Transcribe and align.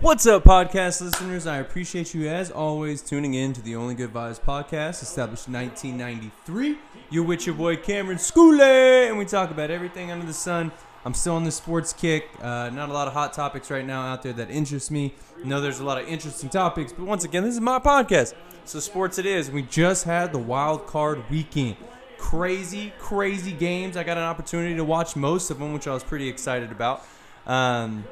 What's 0.00 0.26
up, 0.26 0.44
podcast 0.44 1.02
listeners? 1.02 1.46
I 1.46 1.58
appreciate 1.58 2.14
you, 2.14 2.26
as 2.26 2.50
always, 2.50 3.02
tuning 3.02 3.34
in 3.34 3.52
to 3.52 3.60
the 3.60 3.76
Only 3.76 3.94
Good 3.94 4.14
Vibes 4.14 4.40
podcast, 4.40 5.02
established 5.02 5.46
in 5.46 5.52
1993. 5.52 6.78
You're 7.10 7.22
with 7.22 7.44
your 7.44 7.54
boy 7.54 7.76
Cameron 7.76 8.16
Schooley, 8.16 9.10
and 9.10 9.18
we 9.18 9.26
talk 9.26 9.50
about 9.50 9.70
everything 9.70 10.10
under 10.10 10.24
the 10.24 10.32
sun. 10.32 10.72
I'm 11.04 11.12
still 11.12 11.34
on 11.34 11.44
the 11.44 11.50
sports 11.50 11.92
kick. 11.92 12.30
Uh, 12.40 12.70
not 12.70 12.88
a 12.88 12.94
lot 12.94 13.08
of 13.08 13.12
hot 13.12 13.34
topics 13.34 13.70
right 13.70 13.84
now 13.84 14.00
out 14.00 14.22
there 14.22 14.32
that 14.32 14.50
interest 14.50 14.90
me. 14.90 15.12
I 15.38 15.46
know 15.46 15.60
there's 15.60 15.80
a 15.80 15.84
lot 15.84 16.00
of 16.00 16.08
interesting 16.08 16.48
topics, 16.48 16.94
but 16.94 17.04
once 17.04 17.24
again, 17.24 17.44
this 17.44 17.52
is 17.52 17.60
my 17.60 17.78
podcast. 17.78 18.32
So, 18.64 18.80
sports 18.80 19.18
it 19.18 19.26
is. 19.26 19.50
We 19.50 19.60
just 19.60 20.04
had 20.04 20.32
the 20.32 20.38
wild 20.38 20.86
card 20.86 21.28
weekend. 21.28 21.76
Crazy, 22.16 22.94
crazy 22.98 23.52
games. 23.52 23.98
I 23.98 24.04
got 24.04 24.16
an 24.16 24.24
opportunity 24.24 24.76
to 24.76 24.84
watch 24.84 25.14
most 25.14 25.50
of 25.50 25.58
them, 25.58 25.74
which 25.74 25.86
I 25.86 25.92
was 25.92 26.02
pretty 26.02 26.26
excited 26.26 26.72
about. 26.72 27.04
Um, 27.46 28.04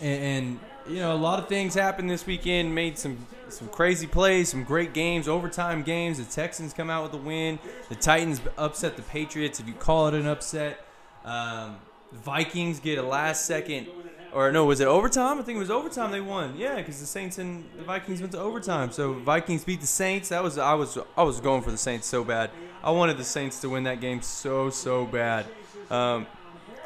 and, 0.00 0.22
and 0.22 0.60
you 0.88 0.96
know, 0.96 1.14
a 1.14 1.16
lot 1.16 1.38
of 1.38 1.48
things 1.48 1.74
happened 1.74 2.08
this 2.08 2.26
weekend. 2.26 2.74
Made 2.74 2.98
some 2.98 3.26
some 3.48 3.68
crazy 3.68 4.06
plays, 4.06 4.48
some 4.48 4.64
great 4.64 4.92
games, 4.92 5.28
overtime 5.28 5.82
games. 5.82 6.18
The 6.18 6.24
Texans 6.24 6.72
come 6.72 6.90
out 6.90 7.04
with 7.04 7.14
a 7.14 7.22
win. 7.24 7.58
The 7.88 7.94
Titans 7.94 8.40
upset 8.58 8.96
the 8.96 9.02
Patriots, 9.02 9.60
if 9.60 9.66
you 9.66 9.74
call 9.74 10.08
it 10.08 10.14
an 10.14 10.26
upset. 10.26 10.84
Um, 11.24 11.76
Vikings 12.12 12.80
get 12.80 12.98
a 12.98 13.02
last 13.02 13.46
second, 13.46 13.88
or 14.32 14.52
no, 14.52 14.64
was 14.64 14.80
it 14.80 14.86
overtime? 14.86 15.38
I 15.38 15.42
think 15.42 15.56
it 15.56 15.60
was 15.60 15.70
overtime. 15.70 16.10
They 16.12 16.20
won. 16.20 16.56
Yeah, 16.56 16.76
because 16.76 17.00
the 17.00 17.06
Saints 17.06 17.38
and 17.38 17.64
the 17.76 17.84
Vikings 17.84 18.20
went 18.20 18.32
to 18.32 18.40
overtime. 18.40 18.92
So 18.92 19.14
Vikings 19.14 19.64
beat 19.64 19.80
the 19.80 19.86
Saints. 19.86 20.28
That 20.28 20.42
was 20.42 20.58
I 20.58 20.74
was 20.74 20.98
I 21.16 21.22
was 21.22 21.40
going 21.40 21.62
for 21.62 21.70
the 21.70 21.78
Saints 21.78 22.06
so 22.06 22.24
bad. 22.24 22.50
I 22.82 22.90
wanted 22.90 23.18
the 23.18 23.24
Saints 23.24 23.60
to 23.62 23.68
win 23.68 23.84
that 23.84 24.00
game 24.00 24.22
so 24.22 24.70
so 24.70 25.04
bad. 25.04 25.46
Um, 25.90 26.26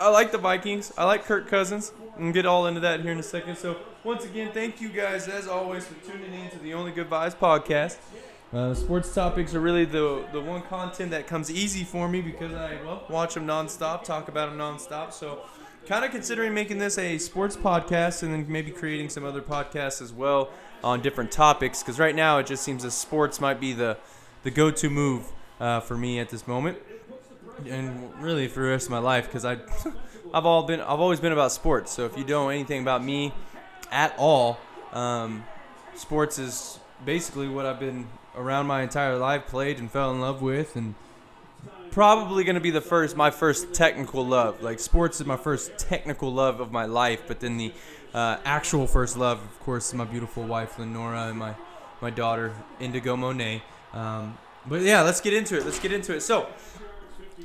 I 0.00 0.08
like 0.08 0.32
the 0.32 0.38
Vikings. 0.38 0.92
I 0.96 1.04
like 1.04 1.24
Kirk 1.24 1.48
Cousins. 1.48 1.92
We'll 2.20 2.32
get 2.32 2.44
all 2.44 2.66
into 2.66 2.80
that 2.80 3.00
here 3.00 3.12
in 3.12 3.18
a 3.18 3.22
second. 3.22 3.56
So 3.56 3.78
once 4.04 4.26
again, 4.26 4.52
thank 4.52 4.80
you 4.80 4.90
guys 4.90 5.26
as 5.26 5.48
always 5.48 5.86
for 5.86 5.94
tuning 6.06 6.34
in 6.34 6.50
to 6.50 6.58
the 6.58 6.74
Only 6.74 6.92
Good 6.92 7.08
Vibes 7.08 7.34
podcast. 7.34 7.96
Uh, 8.52 8.74
sports 8.74 9.14
topics 9.14 9.54
are 9.54 9.60
really 9.60 9.86
the 9.86 10.26
the 10.32 10.40
one 10.40 10.60
content 10.62 11.12
that 11.12 11.26
comes 11.26 11.50
easy 11.50 11.82
for 11.82 12.08
me 12.08 12.20
because 12.20 12.52
I 12.52 12.78
well 12.84 13.04
watch 13.08 13.34
them 13.34 13.46
nonstop, 13.46 14.04
talk 14.04 14.28
about 14.28 14.50
them 14.50 14.58
nonstop. 14.58 15.14
So 15.14 15.40
kind 15.86 16.04
of 16.04 16.10
considering 16.10 16.52
making 16.52 16.78
this 16.78 16.98
a 16.98 17.16
sports 17.16 17.56
podcast 17.56 18.22
and 18.22 18.34
then 18.34 18.46
maybe 18.48 18.70
creating 18.70 19.08
some 19.08 19.24
other 19.24 19.40
podcasts 19.40 20.02
as 20.02 20.12
well 20.12 20.50
on 20.84 21.00
different 21.00 21.32
topics 21.32 21.82
because 21.82 21.98
right 21.98 22.14
now 22.14 22.38
it 22.38 22.46
just 22.46 22.62
seems 22.62 22.82
that 22.82 22.90
sports 22.90 23.40
might 23.40 23.60
be 23.60 23.72
the 23.72 23.96
the 24.42 24.50
go-to 24.50 24.90
move 24.90 25.32
uh, 25.58 25.80
for 25.80 25.96
me 25.96 26.18
at 26.18 26.28
this 26.28 26.46
moment 26.46 26.76
and 27.66 28.12
really 28.22 28.46
for 28.48 28.60
the 28.60 28.68
rest 28.68 28.86
of 28.86 28.90
my 28.90 28.98
life 28.98 29.26
because 29.26 29.44
I 29.44 29.58
I've 30.32 30.46
all 30.46 30.62
been 30.62 30.80
I've 30.80 31.00
always 31.00 31.20
been 31.20 31.32
about 31.32 31.52
sports. 31.52 31.92
So 31.92 32.04
if 32.06 32.16
you 32.16 32.24
don't 32.24 32.44
know 32.44 32.48
anything 32.50 32.82
about 32.82 33.02
me 33.02 33.32
at 33.90 34.14
all, 34.16 34.58
um, 34.92 35.44
sports 35.94 36.38
is 36.38 36.78
basically 37.04 37.48
what 37.48 37.66
I've 37.66 37.80
been 37.80 38.06
around 38.36 38.66
my 38.66 38.82
entire 38.82 39.16
life, 39.16 39.46
played 39.46 39.78
and 39.78 39.90
fell 39.90 40.12
in 40.12 40.20
love 40.20 40.40
with, 40.40 40.76
and 40.76 40.94
probably 41.90 42.44
going 42.44 42.54
to 42.54 42.60
be 42.60 42.70
the 42.70 42.80
first 42.80 43.16
my 43.16 43.30
first 43.30 43.74
technical 43.74 44.24
love. 44.24 44.62
Like 44.62 44.78
sports 44.78 45.20
is 45.20 45.26
my 45.26 45.36
first 45.36 45.76
technical 45.78 46.32
love 46.32 46.60
of 46.60 46.70
my 46.70 46.84
life, 46.84 47.22
but 47.26 47.40
then 47.40 47.56
the 47.56 47.72
uh, 48.14 48.38
actual 48.44 48.86
first 48.86 49.16
love, 49.16 49.42
of 49.42 49.60
course, 49.60 49.88
is 49.88 49.94
my 49.94 50.04
beautiful 50.04 50.44
wife 50.44 50.78
Lenora 50.78 51.28
and 51.28 51.38
my 51.38 51.54
my 52.00 52.10
daughter 52.10 52.54
Indigo 52.78 53.16
Monet. 53.16 53.62
Um, 53.92 54.38
but 54.66 54.82
yeah, 54.82 55.02
let's 55.02 55.20
get 55.20 55.34
into 55.34 55.56
it. 55.56 55.64
Let's 55.64 55.80
get 55.80 55.92
into 55.92 56.14
it. 56.14 56.20
So. 56.20 56.46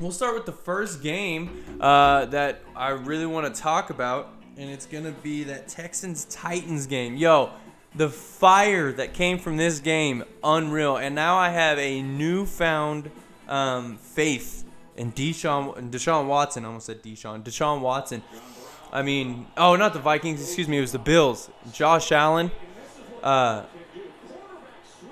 We'll 0.02 0.12
start 0.12 0.36
with 0.36 0.46
the 0.46 0.52
first 0.52 1.02
game 1.02 1.64
uh, 1.80 2.26
that 2.26 2.62
I 2.76 2.90
really 2.90 3.26
want 3.26 3.54
to 3.54 3.62
talk 3.62 3.92
about, 3.92 4.28
and 4.58 4.70
it's 4.70 4.86
going 4.86 5.06
to 5.06 5.12
be 5.12 5.46
that 5.46 5.70
Texans 5.70 6.26
Titans 6.26 6.86
game. 6.86 7.16
Yo, 7.16 7.52
the 7.96 8.10
fire 8.10 8.92
that 8.92 9.14
came 9.14 9.38
from 9.40 9.56
this 9.56 9.80
game, 9.80 10.26
unreal. 10.44 10.98
And 10.98 11.16
now 11.16 11.38
I 11.38 11.50
have 11.50 11.80
a 11.80 12.02
newfound 12.02 13.10
um, 13.48 13.98
faith 13.98 14.66
in 14.98 15.14
Deshaun, 15.14 15.90
Deshaun 15.92 16.28
Watson. 16.28 16.66
I 16.66 16.68
almost 16.68 16.88
said 16.88 17.02
Deshaun. 17.02 17.42
Deshaun 17.42 17.80
Watson. 17.80 18.22
I 18.92 19.02
mean, 19.02 19.48
oh, 19.56 19.78
not 19.78 19.94
the 19.94 20.00
Vikings. 20.00 20.42
Excuse 20.42 20.68
me. 20.68 20.78
It 20.78 20.82
was 20.82 20.92
the 20.92 21.00
Bills. 21.00 21.50
Josh 21.72 22.12
Allen. 22.12 22.52
Uh, 23.24 23.64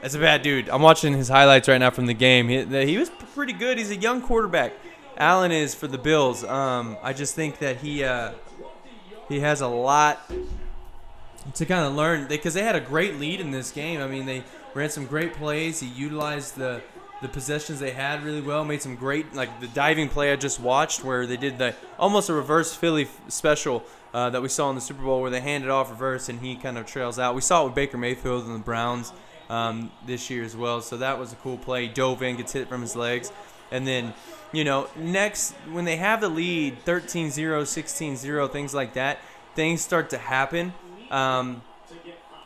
that's 0.04 0.16
a 0.16 0.20
bad 0.20 0.42
dude. 0.42 0.68
I'm 0.68 0.82
watching 0.82 1.14
his 1.14 1.30
highlights 1.30 1.70
right 1.70 1.78
now 1.78 1.90
from 1.90 2.08
the 2.08 2.14
game. 2.14 2.50
He, 2.50 2.66
he 2.86 2.98
was 2.98 3.10
pretty 3.34 3.54
good. 3.54 3.78
He's 3.78 3.90
a 3.90 3.96
young 3.96 4.22
quarterback. 4.22 4.74
Allen 5.16 5.54
is 5.54 5.74
for 5.74 5.88
the 5.88 5.98
Bills. 5.98 6.44
Um, 6.44 6.98
I 7.02 7.14
just 7.14 7.36
think 7.36 7.60
that 7.60 7.78
he 7.78 8.04
uh, 8.04 8.34
he 9.30 9.40
has 9.40 9.62
a 9.62 9.68
lot 9.68 10.30
to 11.54 11.66
kind 11.66 11.86
of 11.86 11.94
learn 11.94 12.28
because 12.28 12.54
they 12.54 12.64
had 12.64 12.76
a 12.76 12.82
great 12.82 13.16
lead 13.16 13.40
in 13.40 13.52
this 13.52 13.72
game. 13.72 14.02
I 14.02 14.08
mean, 14.08 14.26
they 14.26 14.44
ran 14.74 14.90
some 14.90 15.06
great 15.06 15.36
plays. 15.36 15.80
He 15.80 15.88
utilized 15.88 16.58
the 16.58 16.82
the 17.22 17.30
possessions 17.30 17.80
they 17.80 17.92
had 17.92 18.24
really 18.24 18.42
well. 18.42 18.66
Made 18.66 18.82
some 18.82 18.98
great 18.98 19.34
like 19.34 19.62
the 19.62 19.68
diving 19.68 20.10
play 20.10 20.34
I 20.34 20.36
just 20.36 20.60
watched 20.60 21.06
where 21.06 21.26
they 21.26 21.38
did 21.38 21.58
the 21.58 21.76
almost 21.98 22.28
a 22.28 22.34
reverse 22.34 22.76
Philly 22.76 23.08
special 23.30 23.86
uh, 24.14 24.30
that 24.32 24.42
we 24.42 24.50
saw 24.50 24.68
in 24.68 24.76
the 24.76 24.82
Super 24.82 25.04
Bowl 25.04 25.22
where 25.22 25.32
they 25.32 25.40
handed 25.40 25.70
off 25.70 25.90
reverse 25.90 26.28
and 26.28 26.42
he 26.42 26.58
kind 26.58 26.78
of 26.78 26.86
trails 26.86 27.20
out. 27.20 27.36
We 27.36 27.42
saw 27.42 27.62
it 27.62 27.66
with 27.68 27.76
Baker 27.76 27.98
Mayfield 27.98 28.44
and 28.48 28.54
the 28.54 28.60
Browns 28.60 29.14
um, 29.50 29.92
this 30.06 30.30
year 30.30 30.44
as 30.44 30.56
well. 30.56 30.82
So 30.82 30.98
that 30.98 31.20
was 31.20 31.34
a 31.34 31.36
cool 31.38 31.58
play. 31.58 31.88
Dove 31.88 32.22
in, 32.24 32.38
gets 32.38 32.54
hit 32.54 32.68
from 32.68 32.82
his 32.82 32.96
legs. 32.96 33.32
And 33.72 33.88
then, 33.88 34.14
you 34.52 34.64
know, 34.64 34.88
next, 34.96 35.54
when 35.72 35.86
they 35.86 35.98
have 35.98 36.22
the 36.22 36.30
lead 36.30 36.80
13 36.84 37.32
0, 37.32 37.64
16 37.64 38.18
0, 38.18 38.48
things 38.48 38.74
like 38.74 38.94
that, 38.94 39.20
things 39.56 39.82
start 39.82 40.10
to 40.12 40.18
happen. 40.18 40.74
Um, 41.10 41.62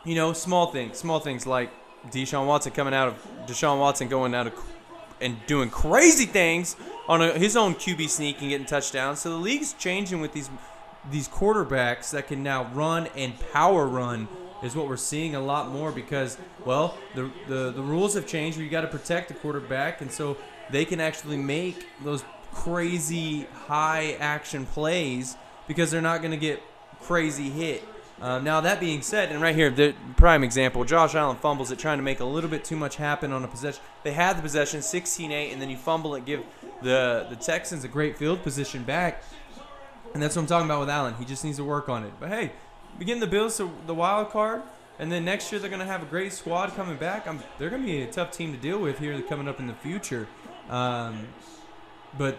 you 0.04 0.14
know, 0.14 0.32
small 0.32 0.72
things, 0.72 0.98
small 0.98 1.20
things 1.20 1.46
like 1.46 1.70
Deshaun 2.06 2.46
Watson 2.46 2.72
coming 2.72 2.94
out 2.94 3.08
of 3.08 3.28
Deshaun 3.46 3.78
Watson 3.78 4.08
going 4.08 4.34
out 4.34 4.46
of 4.46 4.54
and 5.20 5.36
doing 5.46 5.68
crazy 5.68 6.26
things 6.26 6.76
on 7.08 7.20
a, 7.20 7.32
his 7.32 7.56
own 7.56 7.74
QB 7.74 8.08
sneak 8.08 8.40
and 8.40 8.50
getting 8.50 8.66
touchdowns. 8.66 9.20
So 9.20 9.30
the 9.30 9.36
league's 9.36 9.72
changing 9.74 10.20
with 10.20 10.32
these 10.32 10.50
these 11.10 11.28
quarterbacks 11.28 12.10
that 12.10 12.26
can 12.26 12.42
now 12.42 12.64
run 12.72 13.06
and 13.16 13.34
power 13.52 13.86
run 13.86 14.28
is 14.62 14.74
what 14.74 14.88
we're 14.88 14.96
seeing 14.96 15.34
a 15.34 15.40
lot 15.40 15.70
more 15.70 15.92
because 15.92 16.38
well 16.64 16.96
the 17.14 17.30
the, 17.48 17.70
the 17.70 17.82
rules 17.82 18.14
have 18.14 18.26
changed 18.26 18.56
where 18.56 18.64
you 18.64 18.70
got 18.70 18.80
to 18.82 18.88
protect 18.88 19.28
the 19.28 19.34
quarterback 19.34 20.00
and 20.00 20.10
so 20.10 20.36
they 20.70 20.84
can 20.84 21.00
actually 21.00 21.36
make 21.36 21.86
those 22.02 22.24
crazy 22.52 23.46
high 23.66 24.16
action 24.18 24.66
plays 24.66 25.36
because 25.66 25.90
they're 25.90 26.00
not 26.00 26.20
going 26.20 26.30
to 26.30 26.36
get 26.36 26.62
crazy 27.02 27.50
hit. 27.50 27.84
Um, 28.20 28.42
now 28.42 28.60
that 28.62 28.80
being 28.80 29.00
said, 29.00 29.30
and 29.30 29.40
right 29.40 29.54
here 29.54 29.70
the 29.70 29.94
prime 30.16 30.42
example, 30.42 30.84
Josh 30.84 31.14
Allen 31.14 31.36
fumbles 31.36 31.70
it 31.70 31.78
trying 31.78 31.98
to 31.98 32.02
make 32.02 32.18
a 32.18 32.24
little 32.24 32.50
bit 32.50 32.64
too 32.64 32.74
much 32.74 32.96
happen 32.96 33.32
on 33.32 33.44
a 33.44 33.48
possession. 33.48 33.80
They 34.02 34.12
had 34.12 34.36
the 34.36 34.42
possession 34.42 34.80
16-8 34.80 35.52
and 35.52 35.62
then 35.62 35.70
you 35.70 35.76
fumble 35.76 36.16
it, 36.16 36.24
give 36.24 36.44
the 36.82 37.26
the 37.30 37.36
Texans 37.36 37.84
a 37.84 37.88
great 37.88 38.18
field 38.18 38.42
position 38.42 38.82
back. 38.82 39.22
And 40.14 40.22
that's 40.22 40.34
what 40.34 40.42
I'm 40.42 40.48
talking 40.48 40.66
about 40.66 40.80
with 40.80 40.90
Allen. 40.90 41.14
He 41.18 41.24
just 41.24 41.44
needs 41.44 41.58
to 41.58 41.64
work 41.64 41.88
on 41.88 42.02
it. 42.02 42.12
But 42.18 42.30
hey, 42.30 42.52
begin 42.98 43.20
the 43.20 43.26
Bills 43.26 43.56
to 43.58 43.70
the 43.86 43.94
wild 43.94 44.30
card, 44.30 44.62
and 44.98 45.10
then 45.10 45.24
next 45.24 45.50
year 45.52 45.60
they're 45.60 45.70
going 45.70 45.80
to 45.80 45.86
have 45.86 46.02
a 46.02 46.06
great 46.06 46.32
squad 46.32 46.74
coming 46.74 46.96
back. 46.96 47.26
I'm, 47.26 47.40
they're 47.58 47.70
going 47.70 47.82
to 47.82 47.88
be 47.88 48.02
a 48.02 48.06
tough 48.06 48.32
team 48.32 48.52
to 48.52 48.58
deal 48.58 48.78
with 48.78 48.98
here 48.98 49.20
coming 49.22 49.48
up 49.48 49.60
in 49.60 49.66
the 49.66 49.74
future. 49.74 50.26
Um, 50.68 51.28
but 52.16 52.38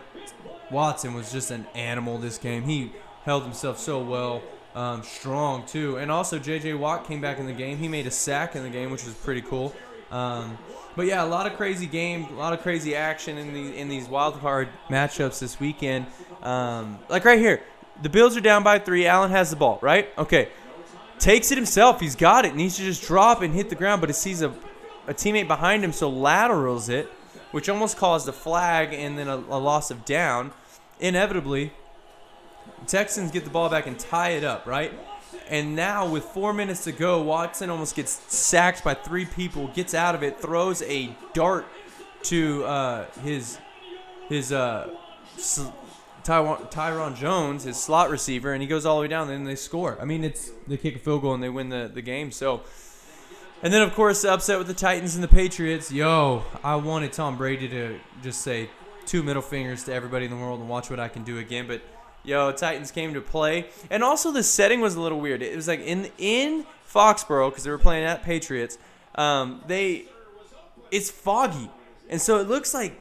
Watson 0.72 1.14
was 1.14 1.32
just 1.32 1.52
an 1.52 1.66
animal 1.76 2.18
this 2.18 2.38
game. 2.38 2.64
He 2.64 2.92
held 3.24 3.44
himself 3.44 3.80
so 3.80 4.02
well, 4.02 4.42
um, 4.76 5.04
strong 5.04 5.66
too, 5.66 5.98
and 5.98 6.12
also 6.12 6.40
J.J. 6.40 6.74
Watt 6.74 7.08
came 7.08 7.22
back 7.22 7.40
in 7.40 7.46
the 7.46 7.54
game. 7.54 7.78
He 7.78 7.88
made 7.88 8.08
a 8.08 8.12
sack 8.12 8.56
in 8.56 8.64
the 8.64 8.70
game, 8.70 8.92
which 8.92 9.06
was 9.06 9.14
pretty 9.14 9.42
cool. 9.42 9.76
Um, 10.12 10.58
but 10.96 11.06
yeah, 11.06 11.24
a 11.24 11.28
lot 11.28 11.46
of 11.48 11.56
crazy 11.56 11.86
game, 11.86 12.26
a 12.26 12.34
lot 12.34 12.54
of 12.54 12.62
crazy 12.62 12.96
action 12.96 13.38
in 13.38 13.54
the 13.54 13.78
in 13.78 13.90
these 13.90 14.08
wild 14.08 14.40
card 14.40 14.70
matchups 14.90 15.40
this 15.40 15.60
weekend. 15.60 16.08
Um, 16.42 17.00
like 17.10 17.26
right 17.26 17.40
here, 17.40 17.62
the 18.02 18.10
Bills 18.10 18.38
are 18.38 18.42
down 18.42 18.64
by 18.64 18.80
three. 18.80 19.06
Allen 19.06 19.32
has 19.32 19.50
the 19.50 19.56
ball, 19.56 19.80
right? 19.82 20.10
Okay. 20.18 20.50
Takes 21.20 21.52
it 21.52 21.58
himself. 21.58 22.00
He's 22.00 22.16
got 22.16 22.46
it. 22.46 22.56
Needs 22.56 22.78
to 22.78 22.84
just 22.84 23.04
drop 23.06 23.42
and 23.42 23.54
hit 23.54 23.70
the 23.70 23.76
ground, 23.76 24.02
but 24.02 24.10
he 24.10 24.14
sees 24.14 24.42
a, 24.42 24.50
a 25.08 25.14
teammate 25.14 25.48
behind 25.48 25.84
him, 25.84 25.92
so 25.92 26.10
laterals 26.10 26.88
it, 26.88 27.08
which 27.52 27.68
almost 27.68 27.98
caused 27.98 28.28
a 28.30 28.32
flag 28.32 28.94
and 28.94 29.18
then 29.18 29.28
a, 29.28 29.36
a 29.36 29.60
loss 29.60 29.92
of 29.92 30.06
down. 30.06 30.52
Inevitably, 31.00 31.74
Texans 32.88 33.32
get 33.32 33.44
the 33.44 33.50
ball 33.50 33.70
back 33.70 33.86
and 33.86 34.00
tie 34.00 34.30
it 34.30 34.44
up, 34.44 34.66
right? 34.66 34.94
And 35.50 35.76
now, 35.76 36.08
with 36.08 36.24
four 36.24 36.54
minutes 36.54 36.84
to 36.86 36.92
go, 36.92 37.22
Watson 37.22 37.70
almost 37.70 37.96
gets 37.96 38.12
sacked 38.34 38.84
by 38.84 38.94
three 38.94 39.26
people, 39.26 39.68
gets 39.70 39.94
out 39.94 40.16
of 40.16 40.24
it, 40.24 40.40
throws 40.40 40.82
a 40.84 41.16
dart 41.34 41.66
to 42.24 42.64
uh, 42.66 43.06
his 43.24 43.58
his 44.28 44.52
uh, 44.52 44.90
Tyron, 46.24 46.72
Tyron 46.72 47.16
Jones, 47.16 47.64
his 47.64 47.78
slot 47.78 48.10
receiver, 48.10 48.54
and 48.54 48.62
he 48.62 48.68
goes 48.68 48.86
all 48.86 48.98
the 48.98 49.02
way 49.02 49.08
down, 49.08 49.30
and 49.30 49.48
they 49.48 49.56
score. 49.56 49.98
I 50.02 50.06
mean, 50.06 50.24
it's 50.24 50.52
they 50.68 50.78
kick 50.78 50.96
a 50.96 51.00
field 51.00 51.22
goal 51.22 51.34
and 51.34 51.44
they 51.44 51.50
win 51.50 51.70
the, 51.70 51.90
the 51.94 52.02
game. 52.02 52.32
So, 52.32 52.62
and 53.64 53.74
then 53.74 53.82
of 53.82 53.94
course 53.94 54.22
the 54.22 54.32
upset 54.34 54.58
with 54.58 54.68
the 54.68 54.74
Titans 54.74 55.16
and 55.16 55.24
the 55.24 55.28
Patriots. 55.28 55.92
Yo, 55.92 56.44
I 56.64 56.76
wanted 56.76 57.14
Tom 57.14 57.38
Brady 57.38 57.68
to 57.70 58.00
just 58.22 58.42
say 58.42 58.70
two 59.06 59.24
middle 59.24 59.42
fingers 59.42 59.84
to 59.86 59.94
everybody 59.94 60.26
in 60.26 60.32
the 60.32 60.38
world 60.38 60.60
and 60.60 60.70
watch 60.70 60.90
what 60.90 61.00
I 61.00 61.08
can 61.08 61.24
do 61.24 61.40
again. 61.40 61.68
But 61.68 61.82
yo, 62.24 62.52
Titans 62.52 62.92
came 62.92 63.14
to 63.14 63.22
play, 63.22 63.70
and 63.90 64.04
also 64.04 64.32
the 64.32 64.44
setting 64.44 64.82
was 64.82 64.96
a 64.96 65.02
little 65.02 65.20
weird. 65.20 65.42
It 65.42 65.56
was 65.56 65.68
like 65.68 65.82
in 65.82 66.12
in 66.18 66.66
Foxborough 66.88 67.50
because 67.50 67.64
they 67.64 67.72
were 67.72 67.78
playing 67.78 68.06
at 68.06 68.24
Patriots. 68.24 68.78
Um, 69.16 69.64
they 69.68 70.06
it's 70.92 71.10
foggy, 71.10 71.70
and 72.10 72.22
so 72.22 72.40
it 72.40 72.48
looks 72.48 72.74
like 72.74 73.00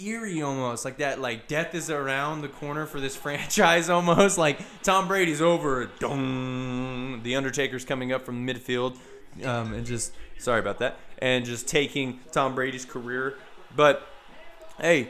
eerie 0.00 0.42
almost 0.42 0.84
like 0.84 0.98
that 0.98 1.20
like 1.20 1.48
death 1.48 1.74
is 1.74 1.90
around 1.90 2.42
the 2.42 2.48
corner 2.48 2.86
for 2.86 3.00
this 3.00 3.16
franchise 3.24 3.88
almost 3.88 4.38
like 4.38 4.58
tom 4.82 5.08
brady's 5.08 5.42
over 5.42 5.90
the 6.00 7.34
undertaker's 7.36 7.84
coming 7.84 8.12
up 8.12 8.24
from 8.24 8.44
the 8.44 8.52
midfield 8.54 8.96
um, 9.44 9.72
and 9.74 9.86
just 9.86 10.12
sorry 10.38 10.60
about 10.60 10.78
that 10.78 10.98
and 11.18 11.44
just 11.44 11.66
taking 11.68 12.20
tom 12.32 12.54
brady's 12.54 12.84
career 12.84 13.36
but 13.74 14.06
hey 14.80 15.08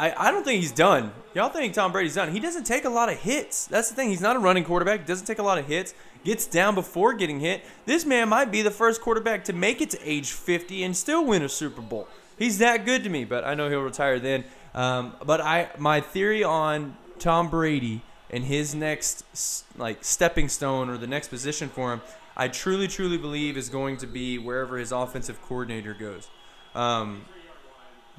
I, 0.00 0.14
I 0.16 0.30
don't 0.30 0.44
think 0.44 0.62
he's 0.62 0.72
done. 0.72 1.12
Y'all 1.34 1.50
think 1.50 1.74
Tom 1.74 1.92
Brady's 1.92 2.14
done. 2.14 2.32
He 2.32 2.40
doesn't 2.40 2.64
take 2.64 2.86
a 2.86 2.88
lot 2.88 3.10
of 3.10 3.18
hits. 3.18 3.66
That's 3.66 3.90
the 3.90 3.94
thing. 3.94 4.08
He's 4.08 4.22
not 4.22 4.34
a 4.34 4.38
running 4.38 4.64
quarterback. 4.64 5.04
Doesn't 5.04 5.26
take 5.26 5.38
a 5.38 5.42
lot 5.42 5.58
of 5.58 5.66
hits. 5.66 5.92
Gets 6.24 6.46
down 6.46 6.74
before 6.74 7.12
getting 7.12 7.40
hit. 7.40 7.66
This 7.84 8.06
man 8.06 8.30
might 8.30 8.50
be 8.50 8.62
the 8.62 8.70
first 8.70 9.02
quarterback 9.02 9.44
to 9.44 9.52
make 9.52 9.82
it 9.82 9.90
to 9.90 9.98
age 10.02 10.32
50 10.32 10.84
and 10.84 10.96
still 10.96 11.26
win 11.26 11.42
a 11.42 11.50
Super 11.50 11.82
Bowl. 11.82 12.08
He's 12.40 12.56
that 12.58 12.86
good 12.86 13.04
to 13.04 13.10
me, 13.10 13.26
but 13.26 13.44
I 13.44 13.54
know 13.54 13.68
he'll 13.68 13.82
retire 13.82 14.18
then. 14.18 14.44
Um, 14.74 15.14
but 15.24 15.42
I 15.42 15.68
my 15.76 16.00
theory 16.00 16.42
on 16.42 16.96
Tom 17.18 17.50
Brady 17.50 18.00
and 18.30 18.44
his 18.44 18.74
next 18.74 19.66
like 19.76 20.02
stepping 20.02 20.48
stone 20.48 20.88
or 20.88 20.96
the 20.96 21.06
next 21.06 21.28
position 21.28 21.68
for 21.68 21.92
him, 21.92 22.00
I 22.34 22.48
truly 22.48 22.88
truly 22.88 23.18
believe 23.18 23.58
is 23.58 23.68
going 23.68 23.98
to 23.98 24.06
be 24.06 24.38
wherever 24.38 24.78
his 24.78 24.90
offensive 24.90 25.40
coordinator 25.42 25.92
goes. 25.92 26.30
Um, 26.74 27.26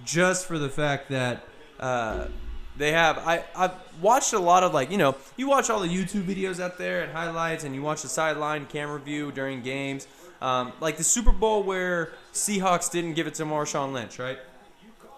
just 0.05 0.45
for 0.45 0.59
the 0.59 0.69
fact 0.69 1.09
that 1.09 1.43
uh, 1.79 2.27
they 2.77 2.91
have 2.91 3.17
I 3.17 3.43
I've 3.55 3.73
watched 4.03 4.33
a 4.33 4.39
lot 4.39 4.61
of 4.61 4.71
like 4.71 4.91
you 4.91 4.99
know 4.99 5.15
you 5.35 5.49
watch 5.49 5.71
all 5.71 5.79
the 5.79 5.89
YouTube 5.89 6.25
videos 6.25 6.59
out 6.59 6.77
there 6.77 7.01
and 7.01 7.11
highlights 7.11 7.63
and 7.63 7.73
you 7.73 7.81
watch 7.81 8.03
the 8.03 8.09
sideline 8.09 8.67
camera 8.67 8.99
view 8.99 9.31
during 9.31 9.63
games 9.63 10.05
um, 10.43 10.73
like 10.79 10.97
the 10.97 11.03
Super 11.03 11.31
Bowl 11.31 11.63
where 11.63 12.13
Seahawks 12.33 12.91
didn't 12.91 13.13
give 13.13 13.27
it 13.27 13.35
to 13.35 13.43
Marshawn 13.43 13.93
Lynch 13.93 14.19
right 14.19 14.39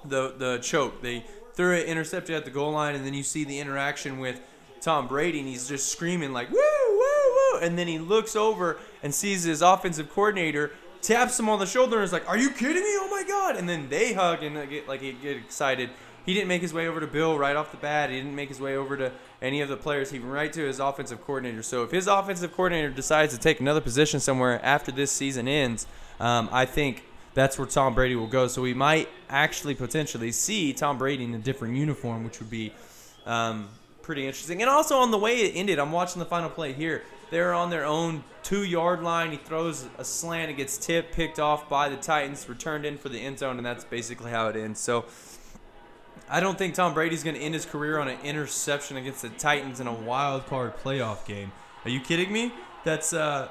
the 0.05 0.33
the 0.37 0.59
choke 0.59 1.01
they 1.01 1.23
threw 1.53 1.75
it 1.75 1.87
intercepted 1.87 2.35
at 2.35 2.45
the 2.45 2.51
goal 2.51 2.71
line 2.71 2.95
and 2.95 3.05
then 3.05 3.13
you 3.13 3.23
see 3.23 3.43
the 3.43 3.59
interaction 3.59 4.19
with 4.19 4.41
Tom 4.81 5.07
Brady 5.07 5.39
and 5.39 5.47
he's 5.47 5.67
just 5.67 5.91
screaming 5.91 6.33
like 6.33 6.51
woo 6.51 6.57
woo 6.57 6.97
woo 6.97 7.59
and 7.61 7.77
then 7.77 7.87
he 7.87 7.99
looks 7.99 8.35
over 8.35 8.77
and 9.01 9.13
sees 9.13 9.43
his 9.43 9.61
offensive 9.61 10.11
coordinator 10.11 10.71
taps 11.01 11.39
him 11.39 11.49
on 11.49 11.59
the 11.59 11.65
shoulder 11.65 11.97
and 11.97 12.05
is 12.05 12.13
like 12.13 12.27
are 12.27 12.37
you 12.37 12.49
kidding 12.49 12.81
me 12.81 12.89
oh 12.93 13.07
my 13.09 13.23
god 13.27 13.55
and 13.55 13.67
then 13.67 13.87
they 13.89 14.13
hug 14.13 14.43
and 14.43 14.69
get 14.69 14.87
like 14.87 15.01
get 15.01 15.37
excited 15.37 15.89
he 16.25 16.33
didn't 16.33 16.47
make 16.47 16.61
his 16.61 16.73
way 16.73 16.87
over 16.87 16.99
to 16.99 17.07
Bill 17.07 17.37
right 17.37 17.55
off 17.55 17.71
the 17.71 17.77
bat. 17.77 18.09
He 18.09 18.17
didn't 18.17 18.35
make 18.35 18.49
his 18.49 18.59
way 18.59 18.75
over 18.75 18.95
to 18.95 19.11
any 19.41 19.61
of 19.61 19.69
the 19.69 19.75
players. 19.75 20.11
He 20.11 20.19
went 20.19 20.31
right 20.31 20.53
to 20.53 20.61
his 20.61 20.79
offensive 20.79 21.21
coordinator. 21.21 21.63
So 21.63 21.83
if 21.83 21.91
his 21.91 22.07
offensive 22.07 22.53
coordinator 22.53 22.89
decides 22.89 23.33
to 23.33 23.39
take 23.39 23.59
another 23.59 23.81
position 23.81 24.19
somewhere 24.19 24.63
after 24.63 24.91
this 24.91 25.11
season 25.11 25.47
ends, 25.47 25.85
um, 26.19 26.49
I 26.51 26.65
think 26.65 27.03
that's 27.33 27.57
where 27.57 27.67
Tom 27.67 27.95
Brady 27.95 28.15
will 28.15 28.27
go. 28.27 28.47
So 28.47 28.61
we 28.61 28.73
might 28.73 29.09
actually 29.29 29.75
potentially 29.75 30.31
see 30.31 30.73
Tom 30.73 30.97
Brady 30.97 31.23
in 31.23 31.33
a 31.33 31.39
different 31.39 31.75
uniform, 31.75 32.23
which 32.23 32.39
would 32.39 32.49
be 32.49 32.73
um, 33.25 33.69
pretty 34.01 34.25
interesting. 34.25 34.61
And 34.61 34.69
also 34.69 34.97
on 34.97 35.11
the 35.11 35.17
way 35.17 35.37
it 35.37 35.53
ended, 35.55 35.79
I'm 35.79 35.91
watching 35.91 36.19
the 36.19 36.25
final 36.25 36.49
play 36.49 36.73
here. 36.73 37.03
They're 37.31 37.53
on 37.53 37.71
their 37.71 37.85
own 37.85 38.23
two 38.43 38.63
yard 38.63 39.01
line. 39.01 39.31
He 39.31 39.37
throws 39.37 39.87
a 39.97 40.05
slant. 40.05 40.51
It 40.51 40.57
gets 40.57 40.77
tipped, 40.77 41.13
picked 41.13 41.39
off 41.39 41.67
by 41.67 41.89
the 41.89 41.97
Titans, 41.97 42.47
returned 42.47 42.85
in 42.85 42.97
for 42.97 43.09
the 43.09 43.19
end 43.19 43.39
zone, 43.39 43.57
and 43.57 43.65
that's 43.65 43.83
basically 43.83 44.29
how 44.29 44.49
it 44.49 44.55
ends. 44.55 44.79
So 44.79 45.05
I 46.29 46.39
don't 46.39 46.57
think 46.57 46.75
Tom 46.75 46.93
Brady's 46.93 47.23
going 47.23 47.35
to 47.35 47.41
end 47.41 47.55
his 47.55 47.65
career 47.65 47.97
on 47.97 48.07
an 48.07 48.19
interception 48.23 48.97
against 48.97 49.23
the 49.23 49.29
Titans 49.29 49.79
in 49.79 49.87
a 49.87 49.93
wild 49.93 50.45
card 50.45 50.77
playoff 50.77 51.25
game. 51.25 51.51
Are 51.85 51.89
you 51.89 51.99
kidding 51.99 52.31
me? 52.31 52.53
That's 52.83 53.13
uh 53.13 53.49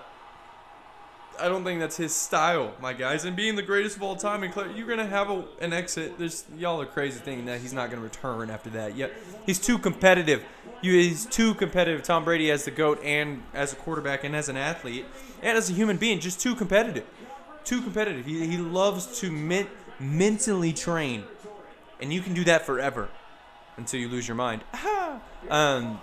I 1.40 1.49
don't 1.49 1.64
think 1.64 1.81
that's 1.81 1.96
his 1.96 2.14
style, 2.14 2.75
my 2.81 2.93
guys. 2.93 3.25
And 3.25 3.37
being 3.37 3.56
the 3.56 3.62
greatest 3.62 3.96
of 3.96 4.02
all 4.02 4.17
time, 4.17 4.43
and 4.43 4.76
you're 4.76 4.87
gonna 4.87 5.06
have 5.06 5.31
a, 5.31 5.44
an 5.61 5.73
exit. 5.73 6.19
There's 6.19 6.44
y'all 6.56 6.81
are 6.81 6.87
crazy 6.87 7.19
thinking 7.19 7.46
that 7.46 7.61
he's 7.61 7.73
not 7.73 7.90
gonna 7.90 8.02
return 8.02 8.50
after 8.50 8.70
that. 8.70 8.96
Yet 8.96 9.12
he's 9.46 9.58
too 9.58 9.79
competitive. 9.79 10.44
You, 10.81 10.94
he's 10.94 11.26
too 11.26 11.55
competitive. 11.55 12.02
Tom 12.02 12.25
Brady 12.25 12.50
as 12.50 12.64
the 12.64 12.70
goat, 12.70 13.00
and 13.05 13.43
as 13.55 13.73
a 13.73 13.76
quarterback, 13.76 14.25
and 14.25 14.34
as 14.34 14.49
an 14.49 14.56
athlete, 14.56 15.06
and 15.43 15.56
as 15.56 15.70
a 15.70 15.73
human 15.73 15.96
being, 15.96 16.20
just 16.20 16.40
too 16.40 16.55
competitive. 16.55 17.05
Too 17.64 17.81
competitive. 17.81 18.26
He, 18.26 18.46
he 18.46 18.56
loves 18.56 19.20
to 19.20 19.31
men, 19.31 19.69
mentally 20.00 20.73
train 20.73 21.25
and 22.02 22.12
you 22.12 22.20
can 22.20 22.35
do 22.35 22.44
that 22.44 22.67
forever 22.67 23.08
until 23.76 24.00
you 24.00 24.08
lose 24.08 24.28
your 24.28 24.35
mind. 24.35 24.62
um, 25.50 26.00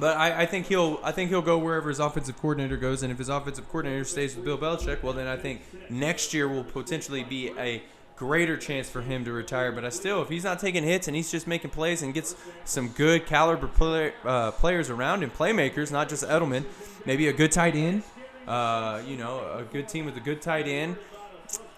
but 0.00 0.16
I, 0.16 0.42
I, 0.42 0.46
think 0.46 0.66
he'll 0.66 0.98
I 1.04 1.12
think 1.12 1.30
he'll 1.30 1.42
go 1.42 1.58
wherever 1.58 1.88
his 1.88 2.00
offensive 2.00 2.38
coordinator 2.38 2.76
goes, 2.76 3.02
and 3.02 3.12
if 3.12 3.18
his 3.18 3.28
offensive 3.28 3.68
coordinator 3.68 4.04
stays 4.04 4.34
with 4.34 4.44
Bill 4.44 4.58
Belichick, 4.58 5.02
well 5.02 5.12
then 5.12 5.26
I 5.26 5.36
think 5.36 5.62
next 5.90 6.34
year 6.34 6.48
will 6.48 6.64
potentially 6.64 7.22
be 7.22 7.50
a 7.58 7.82
greater 8.16 8.56
chance 8.56 8.88
for 8.90 9.00
him 9.00 9.24
to 9.24 9.32
retire. 9.32 9.72
But 9.72 9.84
I 9.84 9.88
still, 9.90 10.22
if 10.22 10.28
he's 10.28 10.44
not 10.44 10.58
taking 10.58 10.84
hits 10.84 11.06
and 11.08 11.16
he's 11.16 11.30
just 11.30 11.46
making 11.46 11.70
plays 11.70 12.02
and 12.02 12.12
gets 12.12 12.34
some 12.64 12.88
good 12.88 13.26
caliber 13.26 13.66
play, 13.66 14.12
uh, 14.24 14.50
players 14.50 14.90
around 14.90 15.22
him, 15.22 15.30
playmakers, 15.30 15.90
not 15.90 16.08
just 16.08 16.24
Edelman, 16.24 16.64
maybe 17.06 17.28
a 17.28 17.32
good 17.32 17.52
tight 17.52 17.74
end, 17.74 18.02
uh, 18.46 19.00
you 19.06 19.16
know, 19.16 19.38
a 19.56 19.62
good 19.62 19.88
team 19.88 20.04
with 20.04 20.16
a 20.16 20.20
good 20.20 20.42
tight 20.42 20.68
end, 20.68 20.96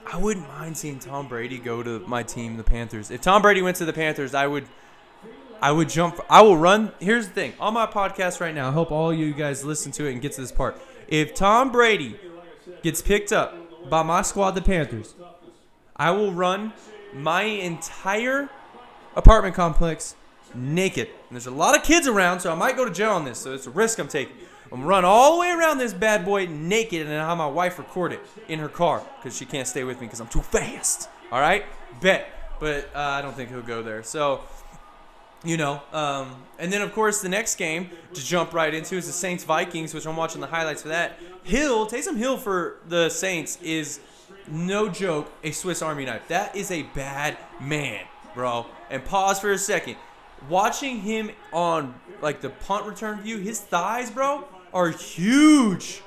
I 0.04 0.16
wouldn't 0.16 0.48
mind 0.48 0.76
seeing 0.76 0.98
Tom 0.98 1.28
Brady 1.28 1.58
go 1.58 1.82
to 1.82 2.00
my 2.00 2.22
team, 2.22 2.56
the 2.56 2.64
Panthers. 2.64 3.10
If 3.10 3.20
Tom 3.20 3.40
Brady 3.40 3.62
went 3.62 3.76
to 3.76 3.84
the 3.84 3.92
Panthers, 3.92 4.34
I 4.34 4.46
would 4.46 4.66
I 5.62 5.70
would 5.70 5.88
jump 5.88 6.20
I 6.28 6.42
will 6.42 6.56
run 6.56 6.92
here's 6.98 7.28
the 7.28 7.32
thing. 7.32 7.52
On 7.60 7.72
my 7.72 7.86
podcast 7.86 8.40
right 8.40 8.54
now, 8.54 8.68
I 8.68 8.72
hope 8.72 8.90
all 8.90 9.14
you 9.14 9.32
guys 9.32 9.64
listen 9.64 9.92
to 9.92 10.06
it 10.06 10.12
and 10.12 10.20
get 10.20 10.32
to 10.32 10.40
this 10.40 10.52
part. 10.52 10.78
If 11.06 11.34
Tom 11.34 11.70
Brady 11.70 12.18
gets 12.82 13.00
picked 13.00 13.32
up 13.32 13.88
by 13.88 14.02
my 14.02 14.22
squad, 14.22 14.50
the 14.52 14.62
Panthers, 14.62 15.14
I 15.94 16.10
will 16.10 16.32
run 16.32 16.72
my 17.14 17.44
entire 17.44 18.50
apartment 19.14 19.54
complex 19.54 20.16
naked. 20.54 21.06
And 21.06 21.32
there's 21.36 21.46
a 21.46 21.50
lot 21.50 21.76
of 21.76 21.84
kids 21.84 22.06
around, 22.06 22.40
so 22.40 22.50
I 22.50 22.54
might 22.54 22.76
go 22.76 22.84
to 22.84 22.90
jail 22.90 23.12
on 23.12 23.24
this, 23.24 23.38
so 23.38 23.54
it's 23.54 23.66
a 23.66 23.70
risk 23.70 23.98
I'm 23.98 24.08
taking. 24.08 24.34
I'm 24.72 24.84
run 24.84 25.04
all 25.04 25.34
the 25.34 25.40
way 25.40 25.50
around 25.50 25.78
this 25.78 25.92
bad 25.92 26.24
boy 26.24 26.46
naked 26.46 27.02
and 27.02 27.10
then 27.10 27.20
have 27.20 27.36
my 27.36 27.46
wife 27.46 27.78
record 27.78 28.14
it 28.14 28.20
in 28.48 28.58
her 28.58 28.70
car 28.70 29.02
because 29.18 29.36
she 29.36 29.44
can't 29.44 29.68
stay 29.68 29.84
with 29.84 30.00
me 30.00 30.06
because 30.06 30.20
I'm 30.20 30.28
too 30.28 30.40
fast. 30.40 31.08
All 31.30 31.40
right, 31.40 31.64
bet. 32.00 32.26
But 32.58 32.90
uh, 32.94 32.98
I 32.98 33.22
don't 33.22 33.34
think 33.34 33.50
he'll 33.50 33.60
go 33.60 33.82
there. 33.82 34.02
So, 34.02 34.42
you 35.44 35.56
know, 35.56 35.82
um, 35.92 36.36
and 36.58 36.72
then 36.72 36.82
of 36.82 36.92
course 36.92 37.20
the 37.20 37.28
next 37.28 37.56
game 37.56 37.90
to 38.14 38.24
jump 38.24 38.52
right 38.52 38.72
into 38.72 38.96
is 38.96 39.06
the 39.06 39.12
Saints 39.12 39.44
Vikings, 39.44 39.92
which 39.92 40.06
I'm 40.06 40.16
watching 40.16 40.40
the 40.40 40.46
highlights 40.46 40.82
for 40.82 40.88
that. 40.88 41.18
Hill, 41.42 41.86
Taysom 41.86 42.16
Hill 42.16 42.36
for 42.36 42.76
the 42.88 43.08
Saints 43.08 43.58
is 43.62 44.00
no 44.48 44.88
joke 44.88 45.30
a 45.42 45.50
Swiss 45.50 45.82
Army 45.82 46.04
knife. 46.04 46.28
That 46.28 46.54
is 46.54 46.70
a 46.70 46.82
bad 46.82 47.36
man, 47.60 48.04
bro. 48.34 48.66
And 48.90 49.04
pause 49.04 49.40
for 49.40 49.52
a 49.52 49.58
second. 49.58 49.96
Watching 50.48 51.00
him 51.00 51.30
on 51.52 51.94
like 52.20 52.40
the 52.40 52.50
punt 52.50 52.86
return 52.86 53.20
view, 53.20 53.38
his 53.38 53.60
thighs, 53.60 54.10
bro, 54.10 54.44
are 54.72 54.90
huge. 54.90 56.02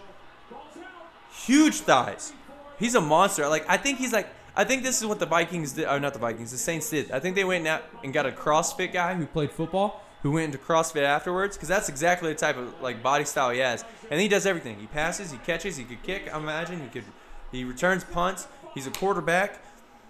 Huge 1.32 1.76
thighs. 1.76 2.34
He's 2.80 2.96
a 2.96 3.02
monster. 3.02 3.48
Like 3.48 3.66
I 3.70 3.78
think 3.78 3.98
he's 3.98 4.14
like 4.14 4.28
I 4.58 4.64
think 4.64 4.84
this 4.84 5.02
is 5.02 5.06
what 5.06 5.20
the 5.20 5.26
Vikings 5.26 5.74
did. 5.74 5.86
Oh, 5.86 6.00
not 6.00 6.14
the 6.14 6.20
Vikings. 6.20 6.52
The 6.52 6.58
Saints 6.58 6.90
did. 6.90 7.12
I 7.12 7.20
think 7.20 7.36
they 7.36 7.44
went 7.44 7.68
out 7.68 7.84
and 8.04 8.14
got 8.14 8.26
a 8.26 8.32
CrossFit 8.32 8.94
guy 8.94 9.14
who 9.14 9.26
played 9.26 9.52
football, 9.52 10.02
who 10.24 10.32
went 10.32 10.54
into 10.54 10.58
CrossFit 10.58 11.04
afterwards, 11.04 11.58
because 11.58 11.68
that's 11.68 11.90
exactly 11.90 12.30
the 12.30 12.40
type 12.40 12.58
of 12.58 12.82
like 12.82 13.04
body 13.04 13.26
style 13.26 13.50
he 13.50 13.60
has. 13.60 13.84
And 14.10 14.22
he 14.22 14.28
does 14.28 14.46
everything. 14.46 14.80
He 14.80 14.88
passes, 14.88 15.32
he 15.32 15.38
catches, 15.40 15.76
he 15.78 15.84
could 15.84 16.02
kick. 16.04 16.34
I 16.34 16.38
imagine 16.38 16.82
he 16.82 16.88
could. 16.88 17.04
He 17.52 17.64
returns 17.64 18.04
punts. 18.04 18.48
He's 18.74 18.88
a 18.88 18.92
quarterback. 18.92 19.62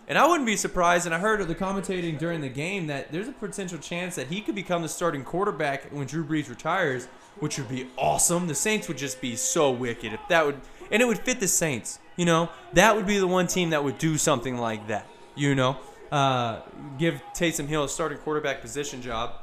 And 0.08 0.20
I 0.20 0.28
wouldn't 0.28 0.46
be 0.46 0.56
surprised, 0.56 1.08
and 1.08 1.16
I 1.16 1.20
heard 1.20 1.46
the 1.48 1.56
commentating 1.56 2.20
during 2.20 2.42
the 2.42 2.50
game 2.50 2.86
that 2.88 3.12
there's 3.12 3.28
a 3.28 3.32
potential 3.32 3.80
chance 3.80 4.16
that 4.16 4.28
he 4.28 4.40
could 4.40 4.54
become 4.54 4.84
the 4.84 4.90
starting 4.90 5.24
quarterback 5.24 5.86
when 5.92 6.06
Drew 6.06 6.24
Brees 6.24 6.48
retires 6.48 7.08
which 7.40 7.58
would 7.58 7.70
be 7.70 7.88
awesome. 7.98 8.48
The 8.48 8.56
Saints 8.56 8.88
would 8.88 8.98
just 8.98 9.22
be 9.22 9.36
so 9.36 9.72
wicked 9.72 10.14
if 10.14 10.20
that 10.30 10.46
would, 10.46 10.62
and 10.92 11.01
it 11.01 11.06
would 11.06 11.20
fit 11.20 11.39
the 11.39 11.48
Saints. 11.48 12.00
You 12.15 12.25
know, 12.25 12.50
that 12.74 12.96
would 12.96 13.06
be 13.06 13.18
the 13.18 13.27
one 13.27 13.48
team 13.48 13.72
that 13.72 13.84
would 13.84 13.98
do 13.98 14.18
something 14.18 14.58
like 14.58 14.88
that. 14.88 15.08
You 15.36 15.56
know, 15.56 15.77
uh, 16.12 16.62
give 16.98 17.22
Taysom 17.34 17.68
Hill 17.68 17.84
a 17.84 17.89
starting 17.89 18.18
quarterback 18.20 18.62
position 18.62 19.01
job. 19.01 19.34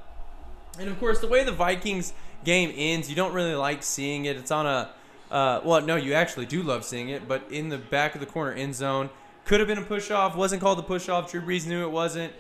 And 0.79 0.89
of 0.89 0.99
course, 0.99 1.21
the 1.21 1.27
way 1.29 1.45
the 1.45 1.53
Vikings 1.53 2.15
game 2.45 2.73
ends, 2.75 3.11
you 3.11 3.17
don't 3.17 3.35
really 3.35 3.55
like 3.55 3.83
seeing 3.83 4.25
it. 4.25 4.37
It's 4.37 4.51
on 4.51 4.67
a, 4.67 4.91
uh, 5.31 5.61
well, 5.65 5.83
no, 5.83 5.97
you 5.97 6.15
actually 6.15 6.47
do 6.47 6.63
love 6.63 6.85
seeing 6.85 7.11
it, 7.11 7.29
but 7.29 7.43
in 7.51 7.69
the 7.69 7.79
back 7.79 8.15
of 8.15 8.21
the 8.21 8.27
corner 8.27 8.53
end 8.53 8.75
zone. 8.75 9.11
Could 9.45 9.59
have 9.59 9.67
been 9.67 9.79
a 9.79 9.83
push 9.83 10.11
off, 10.11 10.37
wasn't 10.37 10.63
called 10.63 10.79
a 10.79 10.85
push 10.85 11.09
off. 11.09 11.31
Drew 11.31 11.41
Brees 11.43 11.67
knew 11.67 11.85
it 11.85 11.91
wasn't. 11.91 12.33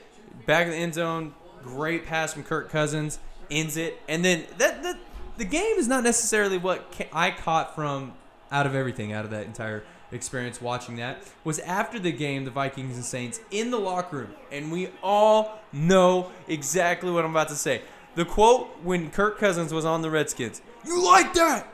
Back 0.46 0.66
of 0.66 0.72
the 0.72 0.78
end 0.78 0.94
zone, 0.94 1.34
great 1.62 2.06
pass 2.06 2.32
from 2.32 2.44
Kirk 2.44 2.70
Cousins, 2.70 3.18
ends 3.50 3.76
it. 3.76 4.00
And 4.08 4.24
then 4.24 4.44
that, 4.58 4.82
that 4.84 4.98
the 5.36 5.44
game 5.44 5.76
is 5.78 5.88
not 5.88 6.04
necessarily 6.04 6.58
what 6.58 6.94
I 7.12 7.32
caught 7.32 7.74
from 7.74 8.14
out 8.52 8.66
of 8.66 8.74
everything, 8.76 9.12
out 9.12 9.24
of 9.24 9.32
that 9.32 9.46
entire 9.46 9.82
experience 10.12 10.60
watching 10.60 10.96
that 10.96 11.22
was 11.42 11.58
after 11.60 11.98
the 11.98 12.12
game, 12.12 12.44
the 12.44 12.50
Vikings 12.50 12.96
and 12.96 13.04
Saints 13.04 13.40
in 13.50 13.70
the 13.70 13.78
locker 13.78 14.18
room, 14.18 14.34
and 14.52 14.70
we 14.70 14.90
all 15.02 15.58
know 15.72 16.30
exactly 16.46 17.10
what 17.10 17.24
I'm 17.24 17.30
about 17.30 17.48
to 17.48 17.56
say. 17.56 17.82
the 18.14 18.24
quote 18.24 18.68
when 18.82 19.10
Kirk 19.10 19.38
Cousins 19.38 19.72
was 19.72 19.84
on 19.84 20.02
the 20.02 20.10
Redskins. 20.10 20.60
You 20.84 21.02
like 21.02 21.32
that? 21.34 21.66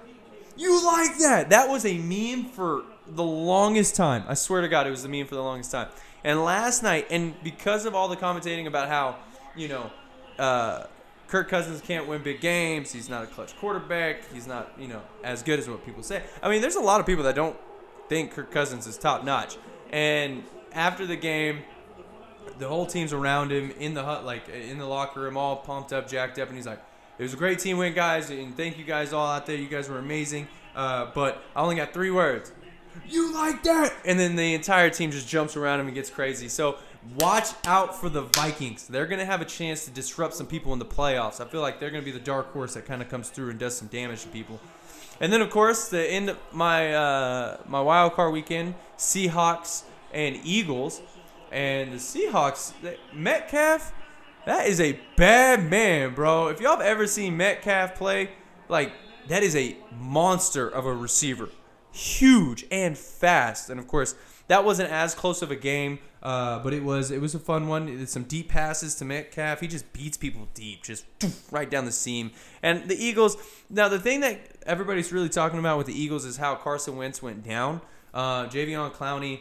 You 0.56 0.85
like 0.85 1.18
that? 1.18 1.50
That 1.50 1.68
was 1.68 1.85
a 1.85 1.99
meme 1.99 2.50
for 2.50 2.85
the 3.06 3.25
longest 3.25 3.97
time. 3.97 4.25
I 4.28 4.35
swear 4.35 4.61
to 4.61 4.68
God, 4.68 4.87
it 4.87 4.90
was 4.90 5.02
the 5.02 5.08
meme 5.08 5.26
for 5.26 5.35
the 5.35 5.42
longest 5.42 5.73
time. 5.73 5.88
And 6.25 6.44
last 6.44 6.82
night, 6.82 7.06
and 7.11 7.35
because 7.42 7.87
of 7.87 7.94
all 7.94 8.08
the 8.08 8.16
commentating 8.16 8.66
about 8.66 8.88
how, 8.88 9.16
you 9.56 9.68
know, 9.68 9.90
uh, 10.38 10.85
Kirk 11.28 11.49
Cousins 11.49 11.80
can't 11.82 12.08
win 12.08 12.23
big 12.23 12.40
games. 12.40 12.90
He's 12.90 13.08
not 13.08 13.23
a 13.23 13.26
clutch 13.26 13.56
quarterback. 13.58 14.23
He's 14.32 14.47
not, 14.47 14.73
you 14.78 14.88
know, 14.88 15.02
as 15.23 15.42
good 15.42 15.58
as 15.58 15.68
what 15.68 15.85
people 15.85 16.02
say. 16.02 16.23
I 16.42 16.49
mean, 16.49 16.62
there's 16.62 16.76
a 16.76 16.80
lot 16.80 17.00
of 17.00 17.06
people 17.06 17.25
that 17.25 17.35
don't 17.35 17.56
think 18.08 18.32
Kirk 18.32 18.50
Cousins 18.50 18.87
is 18.87 18.97
top 18.97 19.25
notch. 19.25 19.58
And 19.90 20.42
after 20.73 21.06
the 21.06 21.16
game, 21.16 21.61
the 22.58 22.66
whole 22.66 22.87
team's 22.87 23.12
around 23.12 23.52
him 23.52 23.70
in 23.78 23.92
the 23.92 24.02
hut, 24.02 24.25
like 24.25 24.49
in 24.49 24.78
the 24.78 24.87
locker 24.87 25.20
room, 25.20 25.37
all 25.37 25.56
pumped 25.56 25.92
up, 25.92 26.08
jacked 26.08 26.38
up, 26.38 26.49
and 26.49 26.56
he's 26.56 26.66
like, 26.66 26.80
"It 27.18 27.23
was 27.23 27.35
a 27.35 27.37
great 27.37 27.58
team 27.58 27.76
win, 27.76 27.92
guys, 27.92 28.30
and 28.30 28.56
thank 28.56 28.78
you 28.78 28.85
guys 28.85 29.12
all 29.12 29.26
out 29.26 29.44
there. 29.44 29.56
You 29.56 29.68
guys 29.68 29.88
were 29.88 29.99
amazing." 29.99 30.49
Uh, 30.75 31.11
but 31.14 31.42
I 31.54 31.61
only 31.61 31.76
got 31.76 31.92
three 31.92 32.11
words. 32.11 32.52
You 33.06 33.32
like 33.35 33.62
that? 33.64 33.92
And 34.04 34.18
then 34.18 34.35
the 34.37 34.54
entire 34.54 34.90
team 34.90 35.11
just 35.11 35.28
jumps 35.28 35.56
around 35.56 35.80
him 35.80 35.87
and 35.87 35.94
gets 35.94 36.11
crazy. 36.11 36.49
So 36.49 36.78
watch 37.18 37.48
out 37.64 37.98
for 37.98 38.08
the 38.08 38.22
Vikings. 38.22 38.86
They're 38.86 39.06
going 39.06 39.20
to 39.20 39.24
have 39.24 39.40
a 39.40 39.44
chance 39.44 39.84
to 39.84 39.90
disrupt 39.90 40.34
some 40.34 40.46
people 40.46 40.72
in 40.72 40.78
the 40.78 40.84
playoffs. 40.84 41.40
I 41.40 41.44
feel 41.46 41.60
like 41.60 41.80
they're 41.80 41.90
going 41.90 42.02
to 42.02 42.10
be 42.10 42.16
the 42.16 42.24
dark 42.24 42.52
horse 42.52 42.74
that 42.74 42.86
kind 42.86 43.02
of 43.02 43.08
comes 43.08 43.30
through 43.30 43.50
and 43.50 43.58
does 43.58 43.76
some 43.76 43.88
damage 43.88 44.22
to 44.22 44.28
people. 44.28 44.60
And 45.20 45.32
then, 45.32 45.40
of 45.40 45.50
course, 45.50 45.88
the 45.88 46.04
end 46.08 46.30
of 46.30 46.38
my 46.52 46.94
uh, 46.94 47.58
my 47.66 47.80
wild 47.80 48.12
card 48.12 48.32
weekend, 48.32 48.74
Seahawks 48.96 49.82
and 50.12 50.38
Eagles. 50.44 51.00
And 51.50 51.92
the 51.92 51.96
Seahawks, 51.96 52.74
Metcalf, 53.14 53.92
that 54.44 54.66
is 54.66 54.80
a 54.80 55.00
bad 55.16 55.68
man, 55.70 56.14
bro. 56.14 56.48
If 56.48 56.60
y'all 56.60 56.76
have 56.76 56.80
ever 56.82 57.06
seen 57.06 57.36
Metcalf 57.36 57.94
play, 57.94 58.30
like 58.68 58.92
that 59.28 59.42
is 59.42 59.56
a 59.56 59.76
monster 59.98 60.68
of 60.68 60.84
a 60.84 60.92
receiver, 60.92 61.48
huge 61.90 62.66
and 62.70 62.98
fast. 62.98 63.70
And 63.70 63.80
of 63.80 63.88
course, 63.88 64.14
that 64.48 64.64
wasn't 64.64 64.90
as 64.90 65.14
close 65.14 65.40
of 65.40 65.50
a 65.50 65.56
game, 65.56 66.00
uh, 66.22 66.58
but 66.60 66.72
it 66.75 66.82
was 66.82 67.10
it 67.10 67.20
was 67.20 67.34
a 67.34 67.38
fun 67.38 67.68
one. 67.68 68.06
Some 68.06 68.25
deep 68.25 68.48
passes 68.48 68.94
to 68.96 69.04
Metcalf. 69.04 69.60
He 69.60 69.68
just 69.68 69.92
beats 69.92 70.16
people 70.16 70.48
deep, 70.54 70.82
just 70.82 71.04
right 71.50 71.70
down 71.70 71.84
the 71.84 71.92
seam. 71.92 72.32
And 72.62 72.88
the 72.88 72.96
Eagles. 72.96 73.37
Now 73.70 73.88
the 73.88 73.98
thing 73.98 74.20
that 74.20 74.40
everybody's 74.66 75.12
really 75.12 75.28
talking 75.28 75.58
about 75.58 75.78
with 75.78 75.87
the 75.87 76.00
Eagles 76.00 76.25
is 76.25 76.37
how 76.37 76.56
Carson 76.56 76.96
Wentz 76.96 77.22
went 77.22 77.44
down. 77.44 77.80
Uh, 78.12 78.46
Jadeveon 78.46 78.92
Clowney, 78.92 79.40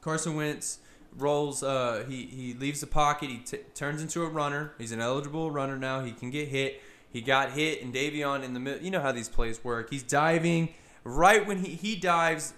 Carson 0.00 0.36
Wentz 0.36 0.80
rolls. 1.16 1.62
Uh, 1.62 2.04
he 2.08 2.26
he 2.26 2.54
leaves 2.54 2.80
the 2.80 2.86
pocket. 2.86 3.30
He 3.30 3.38
t- 3.38 3.58
turns 3.74 4.02
into 4.02 4.22
a 4.22 4.28
runner. 4.28 4.72
He's 4.78 4.92
an 4.92 5.00
eligible 5.00 5.50
runner 5.50 5.78
now. 5.78 6.04
He 6.04 6.12
can 6.12 6.30
get 6.30 6.48
hit. 6.48 6.82
He 7.10 7.22
got 7.22 7.52
hit, 7.52 7.82
and 7.82 7.94
Davion 7.94 8.42
in 8.44 8.52
the 8.52 8.60
middle. 8.60 8.82
You 8.84 8.90
know 8.90 9.00
how 9.00 9.12
these 9.12 9.28
plays 9.28 9.64
work. 9.64 9.88
He's 9.90 10.02
diving 10.02 10.74
right 11.04 11.46
when 11.46 11.64
he 11.64 11.70
he 11.70 11.96
dives 11.96 12.52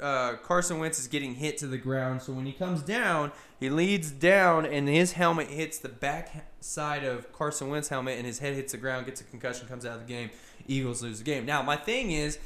uh, 0.00 0.34
Carson 0.36 0.78
Wentz 0.78 0.98
is 0.98 1.08
getting 1.08 1.34
hit 1.34 1.58
to 1.58 1.66
the 1.66 1.78
ground. 1.78 2.22
So 2.22 2.32
when 2.32 2.46
he 2.46 2.52
comes 2.52 2.82
down, 2.82 3.32
he 3.58 3.70
leads 3.70 4.10
down, 4.10 4.66
and 4.66 4.88
his 4.88 5.12
helmet 5.12 5.48
hits 5.48 5.78
the 5.78 5.88
back 5.88 6.46
side 6.60 7.04
of 7.04 7.32
Carson 7.32 7.68
Wentz's 7.68 7.90
helmet, 7.90 8.18
and 8.18 8.26
his 8.26 8.38
head 8.38 8.54
hits 8.54 8.72
the 8.72 8.78
ground, 8.78 9.06
gets 9.06 9.20
a 9.20 9.24
concussion, 9.24 9.66
comes 9.66 9.86
out 9.86 9.94
of 9.94 10.06
the 10.06 10.12
game. 10.12 10.30
Eagles 10.66 11.02
lose 11.02 11.18
the 11.18 11.24
game. 11.24 11.46
Now, 11.46 11.62
my 11.62 11.76
thing 11.76 12.10
is, 12.10 12.38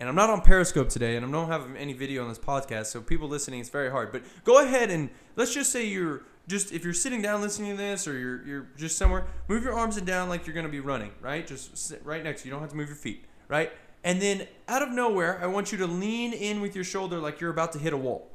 and 0.00 0.08
I'm 0.08 0.14
not 0.14 0.30
on 0.30 0.40
Periscope 0.40 0.88
today, 0.88 1.16
and 1.16 1.24
I 1.24 1.30
don't 1.30 1.48
have 1.48 1.74
any 1.76 1.92
video 1.92 2.22
on 2.22 2.28
this 2.28 2.38
podcast, 2.38 2.86
so 2.86 3.00
people 3.00 3.28
listening, 3.28 3.60
it's 3.60 3.68
very 3.68 3.90
hard. 3.90 4.12
But 4.12 4.22
go 4.44 4.62
ahead 4.62 4.90
and 4.90 5.10
let's 5.36 5.54
just 5.54 5.70
say 5.70 5.86
you're 5.86 6.22
just 6.46 6.72
if 6.72 6.84
you're 6.84 6.92
sitting 6.92 7.22
down 7.22 7.40
listening 7.40 7.70
to 7.70 7.76
this, 7.76 8.08
or 8.08 8.18
you're 8.18 8.46
you're 8.46 8.66
just 8.76 8.98
somewhere, 8.98 9.26
move 9.48 9.62
your 9.62 9.74
arms 9.74 9.96
and 9.96 10.06
down 10.06 10.28
like 10.28 10.46
you're 10.46 10.54
gonna 10.54 10.68
be 10.68 10.80
running, 10.80 11.12
right? 11.20 11.46
Just 11.46 11.76
sit 11.78 12.04
right 12.04 12.22
next 12.22 12.42
to. 12.42 12.48
You 12.48 12.52
don't 12.52 12.60
have 12.60 12.70
to 12.70 12.76
move 12.76 12.88
your 12.88 12.96
feet, 12.96 13.24
right? 13.48 13.72
And 14.04 14.20
then 14.20 14.46
out 14.68 14.82
of 14.82 14.90
nowhere, 14.90 15.42
I 15.42 15.46
want 15.46 15.72
you 15.72 15.78
to 15.78 15.86
lean 15.86 16.34
in 16.34 16.60
with 16.60 16.74
your 16.74 16.84
shoulder 16.84 17.18
like 17.18 17.40
you're 17.40 17.50
about 17.50 17.72
to 17.72 17.78
hit 17.78 17.94
a 17.94 17.96
wall. 17.96 18.30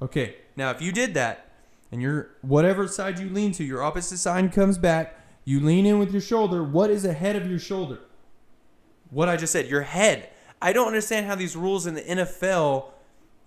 Okay, 0.00 0.36
now 0.56 0.70
if 0.70 0.80
you 0.80 0.92
did 0.92 1.12
that, 1.14 1.50
and 1.92 2.00
your 2.00 2.30
whatever 2.40 2.88
side 2.88 3.18
you 3.18 3.28
lean 3.28 3.52
to, 3.52 3.64
your 3.64 3.82
opposite 3.82 4.18
side 4.18 4.52
comes 4.52 4.78
back, 4.78 5.18
you 5.44 5.60
lean 5.60 5.86
in 5.86 5.98
with 5.98 6.12
your 6.12 6.20
shoulder, 6.20 6.62
what 6.64 6.90
is 6.90 7.04
ahead 7.04 7.36
of 7.36 7.48
your 7.48 7.58
shoulder? 7.58 8.00
What 9.10 9.28
I 9.28 9.36
just 9.36 9.52
said, 9.52 9.66
your 9.66 9.82
head. 9.82 10.30
I 10.60 10.72
don't 10.72 10.88
understand 10.88 11.26
how 11.26 11.34
these 11.34 11.56
rules 11.56 11.86
in 11.86 11.94
the 11.94 12.02
NFL 12.02 12.90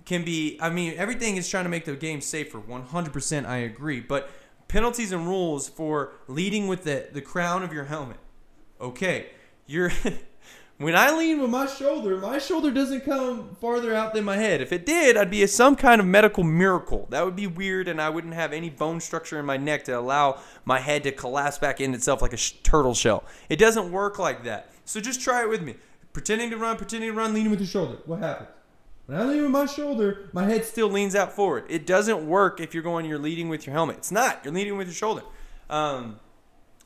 can 0.05 0.23
be. 0.23 0.57
I 0.59 0.69
mean, 0.69 0.93
everything 0.97 1.37
is 1.37 1.47
trying 1.47 1.65
to 1.65 1.69
make 1.69 1.85
the 1.85 1.95
game 1.95 2.21
safer. 2.21 2.59
100% 2.59 3.45
I 3.45 3.57
agree. 3.57 3.99
But 3.99 4.29
penalties 4.67 5.11
and 5.11 5.27
rules 5.27 5.69
for 5.69 6.13
leading 6.27 6.67
with 6.67 6.83
the, 6.83 7.09
the 7.11 7.21
crown 7.21 7.61
of 7.61 7.71
your 7.73 7.85
helmet. 7.85 8.17
Okay, 8.79 9.29
you're. 9.67 9.91
When 10.81 10.95
I 10.95 11.15
lean 11.15 11.39
with 11.39 11.51
my 11.51 11.67
shoulder, 11.67 12.17
my 12.17 12.39
shoulder 12.39 12.71
doesn't 12.71 13.05
come 13.05 13.55
farther 13.61 13.93
out 13.93 14.15
than 14.15 14.23
my 14.23 14.37
head. 14.37 14.61
If 14.61 14.73
it 14.73 14.83
did, 14.83 15.15
I'd 15.15 15.29
be 15.29 15.43
a, 15.43 15.47
some 15.47 15.75
kind 15.75 16.01
of 16.01 16.07
medical 16.07 16.43
miracle. 16.43 17.05
That 17.11 17.23
would 17.23 17.35
be 17.35 17.45
weird, 17.45 17.87
and 17.87 18.01
I 18.01 18.09
wouldn't 18.09 18.33
have 18.33 18.51
any 18.51 18.71
bone 18.71 18.99
structure 18.99 19.39
in 19.39 19.45
my 19.45 19.57
neck 19.57 19.83
to 19.83 19.91
allow 19.91 20.39
my 20.65 20.79
head 20.79 21.03
to 21.03 21.11
collapse 21.11 21.59
back 21.59 21.81
in 21.81 21.93
itself 21.93 22.23
like 22.23 22.33
a 22.33 22.37
sh- 22.37 22.53
turtle 22.63 22.95
shell. 22.95 23.23
It 23.47 23.57
doesn't 23.57 23.91
work 23.91 24.17
like 24.17 24.43
that. 24.45 24.71
So 24.85 24.99
just 24.99 25.21
try 25.21 25.43
it 25.43 25.49
with 25.49 25.61
me. 25.61 25.75
Pretending 26.13 26.49
to 26.49 26.57
run, 26.57 26.77
pretending 26.77 27.11
to 27.11 27.15
run, 27.15 27.35
leaning 27.35 27.51
with 27.51 27.59
your 27.59 27.67
shoulder. 27.67 27.99
What 28.07 28.19
happens? 28.19 28.49
When 29.05 29.19
I 29.19 29.25
lean 29.25 29.43
with 29.43 29.51
my 29.51 29.67
shoulder, 29.67 30.29
my 30.33 30.45
head 30.45 30.65
still 30.65 30.89
leans 30.89 31.13
out 31.13 31.31
forward. 31.31 31.65
It 31.69 31.85
doesn't 31.85 32.27
work 32.27 32.59
if 32.59 32.73
you're 32.73 32.81
going, 32.81 33.05
you're 33.05 33.19
leading 33.19 33.49
with 33.49 33.67
your 33.67 33.75
helmet. 33.75 33.97
It's 33.97 34.11
not. 34.11 34.39
You're 34.43 34.53
leading 34.53 34.77
with 34.77 34.87
your 34.87 34.95
shoulder. 34.95 35.21
Um, 35.69 36.19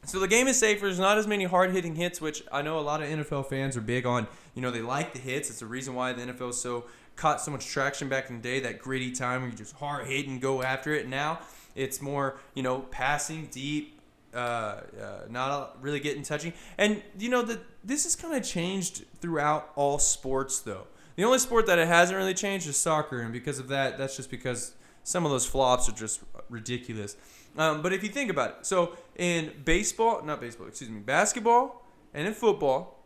so 0.06 0.20
the 0.20 0.28
game 0.28 0.48
is 0.48 0.60
safer. 0.60 0.86
There's 0.86 1.00
not 1.00 1.18
as 1.18 1.28
many 1.28 1.46
hard 1.46 1.72
hitting 1.72 1.96
hits, 1.96 2.22
which 2.22 2.44
I 2.52 2.62
know 2.62 2.80
a 2.80 2.82
lot 2.82 3.02
of 3.02 3.10
NFL 3.10 3.48
fans 3.50 3.76
are 3.78 3.82
big 3.82 4.06
on. 4.06 4.28
You 4.54 4.62
know, 4.62 4.72
they 4.72 4.82
like 4.82 5.14
the 5.14 5.20
hits. 5.20 5.50
It's 5.50 5.60
the 5.60 5.66
reason 5.66 5.96
why 5.96 6.14
the 6.14 6.22
NFL 6.24 6.54
so 6.54 6.86
caught 7.16 7.42
so 7.42 7.52
much 7.52 7.66
traction 7.66 8.10
back 8.10 8.30
in 8.30 8.38
the 8.38 8.42
day. 8.42 8.60
That 8.60 8.80
gritty 8.80 9.12
time 9.12 9.42
where 9.42 9.50
you 9.50 9.56
just 9.56 9.76
hard 9.76 10.08
hit 10.08 10.28
and 10.28 10.42
go 10.42 10.64
after 10.64 10.94
it. 10.94 11.08
Now 11.08 11.40
it's 11.76 12.02
more, 12.02 12.38
you 12.54 12.64
know, 12.64 12.80
passing 12.80 13.48
deep, 13.52 14.00
uh, 14.34 14.38
uh, 14.38 14.82
not 15.30 15.78
really 15.82 16.00
getting 16.00 16.24
touching. 16.24 16.54
And 16.78 17.02
you 17.18 17.30
know 17.30 17.42
that 17.44 17.60
this 17.84 18.04
has 18.04 18.16
kind 18.16 18.36
of 18.36 18.44
changed 18.44 19.06
throughout 19.20 19.72
all 19.76 20.00
sports, 20.00 20.60
though. 20.60 20.88
The 21.16 21.24
only 21.24 21.40
sport 21.40 21.66
that 21.68 21.80
it 21.80 21.88
hasn't 21.88 22.18
really 22.18 22.34
changed 22.34 22.68
is 22.68 22.76
soccer, 22.76 23.22
and 23.22 23.32
because 23.32 23.60
of 23.60 23.70
that, 23.70 23.98
that's 23.98 24.18
just 24.18 24.30
because 24.30 24.74
some 25.06 25.24
of 25.24 25.32
those 25.32 25.46
flops 25.46 25.88
are 25.88 25.94
just 25.94 26.22
ridiculous. 26.50 27.16
Um, 27.58 27.82
but 27.84 27.94
if 27.94 28.04
you 28.04 28.10
think 28.10 28.32
about 28.32 28.50
it, 28.50 28.56
so 28.66 28.98
in 29.16 29.52
baseball, 29.64 30.24
not 30.24 30.42
baseball, 30.42 30.68
excuse 30.68 30.90
me, 30.90 31.00
basketball 31.00 31.86
and 32.14 32.28
in 32.28 32.34
football, 32.34 33.04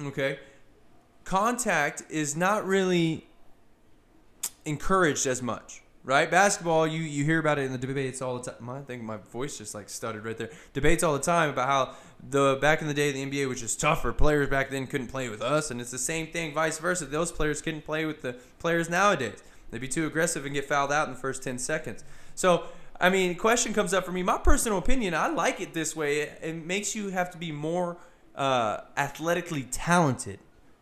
okay, 0.00 0.38
contact 1.24 2.02
is 2.08 2.34
not 2.34 2.66
really 2.66 3.26
encouraged 4.64 5.26
as 5.26 5.42
much, 5.42 5.82
right? 6.02 6.30
Basketball, 6.30 6.86
you 6.86 7.02
you 7.02 7.24
hear 7.24 7.38
about 7.38 7.58
it 7.58 7.66
in 7.66 7.72
the 7.72 7.78
debates 7.78 8.22
all 8.22 8.38
the 8.38 8.50
time. 8.50 8.70
I 8.70 8.80
think 8.80 9.02
my 9.02 9.18
voice 9.18 9.58
just 9.58 9.74
like 9.74 9.90
stuttered 9.90 10.24
right 10.24 10.36
there. 10.36 10.50
Debates 10.72 11.02
all 11.02 11.12
the 11.12 11.22
time 11.22 11.50
about 11.50 11.68
how 11.68 11.94
the 12.30 12.56
back 12.58 12.80
in 12.80 12.88
the 12.88 12.94
day 12.94 13.12
the 13.12 13.30
NBA 13.30 13.46
was 13.48 13.60
just 13.60 13.78
tougher. 13.78 14.14
Players 14.14 14.48
back 14.48 14.70
then 14.70 14.86
couldn't 14.86 15.08
play 15.08 15.28
with 15.28 15.42
us, 15.42 15.70
and 15.70 15.78
it's 15.78 15.90
the 15.90 15.98
same 15.98 16.28
thing, 16.28 16.54
vice 16.54 16.78
versa. 16.78 17.04
Those 17.04 17.30
players 17.30 17.60
couldn't 17.60 17.84
play 17.84 18.06
with 18.06 18.22
the 18.22 18.32
players 18.58 18.88
nowadays. 18.88 19.42
They'd 19.70 19.80
be 19.80 19.88
too 19.88 20.06
aggressive 20.06 20.44
and 20.44 20.54
get 20.54 20.64
fouled 20.64 20.92
out 20.92 21.08
in 21.08 21.14
the 21.14 21.20
first 21.20 21.42
ten 21.42 21.58
seconds. 21.58 22.04
So 22.34 22.64
I 23.00 23.10
mean, 23.10 23.36
question 23.36 23.74
comes 23.74 23.94
up 23.94 24.04
for 24.04 24.12
me. 24.12 24.22
My 24.22 24.38
personal 24.38 24.78
opinion, 24.78 25.14
I 25.14 25.28
like 25.28 25.60
it 25.60 25.72
this 25.72 25.94
way. 25.94 26.22
It, 26.22 26.38
it 26.42 26.66
makes 26.66 26.96
you 26.96 27.10
have 27.10 27.30
to 27.30 27.38
be 27.38 27.52
more 27.52 27.96
uh, 28.34 28.78
athletically 28.96 29.62
talented, 29.64 30.40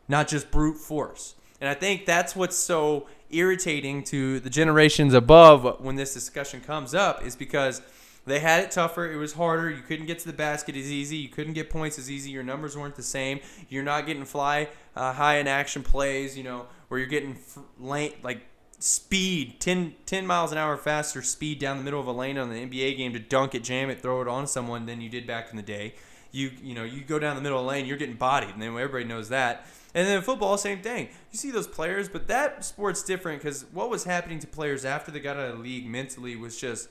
not 0.09 0.27
just 0.27 0.51
brute 0.51 0.79
force. 0.79 1.35
And 1.61 1.69
I 1.69 1.75
think 1.75 2.07
that's 2.07 2.35
what's 2.35 2.57
so 2.57 3.07
irritating 3.31 4.05
to 4.05 4.41
the 4.41 4.51
generations 4.51 5.13
above 5.15 5.81
when 5.81 5.97
this 5.97 6.15
discussion 6.15 6.61
comes 6.61 6.95
up 6.95 7.25
is 7.25 7.37
because 7.37 7.83
they 8.25 8.41
had 8.41 8.63
it 8.63 8.71
tougher. 8.71 9.11
It 9.11 9.17
was 9.17 9.35
harder. 9.35 9.71
You 9.71 9.83
couldn't 9.83 10.07
get 10.07 10.19
to 10.21 10.27
the 10.27 10.33
basket 10.33 10.75
as 10.77 10.91
easy. 10.91 11.17
You 11.17 11.29
couldn't 11.29 11.53
get 11.53 11.71
points 11.71 11.99
as 11.99 12.11
easy. 12.11 12.31
Your 12.31 12.43
numbers 12.43 12.77
weren't 12.77 12.97
the 12.97 13.03
same. 13.03 13.41
You're 13.69 13.85
not 13.85 14.07
getting 14.07 14.25
fly 14.25 14.69
uh, 14.95 15.13
high 15.13 15.37
in 15.37 15.49
action 15.49 15.83
plays, 15.83 16.37
you 16.37 16.45
know, 16.45 16.67
where 16.89 16.99
you're 16.99 17.09
getting 17.09 17.33
f- 17.33 17.59
lane, 17.79 18.15
like 18.23 18.41
speed 18.79 19.59
10, 19.61 19.95
10 20.05 20.27
miles 20.27 20.53
an 20.53 20.59
hour 20.59 20.77
faster 20.77 21.23
speed 21.23 21.59
down 21.59 21.79
the 21.79 21.85
middle 21.85 22.01
of 22.01 22.07
a 22.07 22.13
lane 22.13 22.39
on 22.39 22.51
the 22.51 22.57
NBA 22.57 22.97
game 22.97 23.13
to 23.13 23.19
dunk 23.19 23.55
it, 23.55 23.65
jam 23.65 23.91
it, 23.91 24.03
throw 24.03 24.21
it 24.21 24.29
on 24.29 24.47
someone 24.47 24.87
than 24.87 25.01
you 25.01 25.09
did 25.09 25.27
back 25.27 25.51
in 25.51 25.57
the 25.57 25.63
day. 25.63 25.95
You 26.33 26.51
you 26.63 26.75
know 26.75 26.85
you 26.85 27.03
go 27.03 27.19
down 27.19 27.37
the 27.37 27.43
middle 27.43 27.59
of 27.59 27.65
the 27.65 27.69
lane, 27.69 27.87
you're 27.87 27.97
getting 27.97 28.17
bodied, 28.17 28.51
and 28.51 28.61
then 28.61 28.69
everybody 28.77 29.05
knows 29.05 29.31
that. 29.31 29.67
And 29.95 30.07
then 30.07 30.21
football, 30.21 30.59
same 30.59 30.83
thing. 30.83 31.09
You 31.33 31.39
see 31.39 31.51
those 31.51 31.67
players, 31.67 32.11
but 32.11 32.29
that 32.29 32.63
sport's 32.65 33.03
different 33.03 33.41
because 33.41 33.65
what 33.73 33.89
was 33.89 34.05
happening 34.05 34.39
to 34.41 34.47
players 34.47 34.85
after 34.85 35.11
they 35.11 35.21
got 35.21 35.37
out 35.37 35.49
of 35.49 35.57
the 35.57 35.63
league 35.63 35.87
mentally 35.87 36.37
was 36.37 36.61
just 36.61 36.91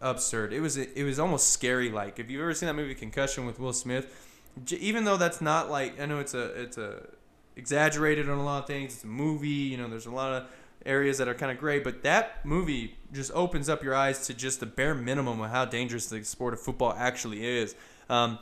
absurd. 0.00 0.52
It 0.52 0.60
was 0.60 0.76
it 0.76 1.04
was 1.04 1.20
almost 1.20 1.50
scary. 1.50 1.90
Like 1.90 2.18
if 2.18 2.28
you've 2.28 2.42
ever 2.42 2.54
seen 2.54 2.66
that 2.66 2.74
movie 2.74 2.96
Concussion 2.96 3.46
with 3.46 3.60
Will 3.60 3.72
Smith, 3.72 4.28
even 4.70 5.04
though 5.04 5.16
that's 5.16 5.40
not 5.40 5.70
like 5.70 6.00
I 6.00 6.06
know 6.06 6.18
it's 6.18 6.34
a 6.34 6.46
it's 6.60 6.78
a 6.78 7.06
exaggerated 7.56 8.28
on 8.28 8.38
a 8.38 8.44
lot 8.44 8.62
of 8.62 8.66
things. 8.66 8.94
It's 8.94 9.04
a 9.04 9.08
movie. 9.08 9.48
You 9.48 9.76
know, 9.76 9.88
there's 9.88 10.06
a 10.06 10.10
lot 10.10 10.32
of 10.32 10.48
areas 10.86 11.18
that 11.18 11.28
are 11.28 11.34
kind 11.34 11.52
of 11.52 11.58
gray. 11.58 11.78
But 11.78 12.02
that 12.02 12.44
movie 12.44 12.96
just 13.12 13.30
opens 13.32 13.68
up 13.68 13.82
your 13.82 13.94
eyes 13.94 14.26
to 14.26 14.34
just 14.34 14.60
the 14.60 14.66
bare 14.66 14.94
minimum 14.94 15.40
of 15.40 15.50
how 15.50 15.64
dangerous 15.64 16.06
the 16.06 16.24
sport 16.24 16.54
of 16.54 16.60
football 16.60 16.94
actually 16.96 17.44
is. 17.44 17.74
Um, 18.08 18.38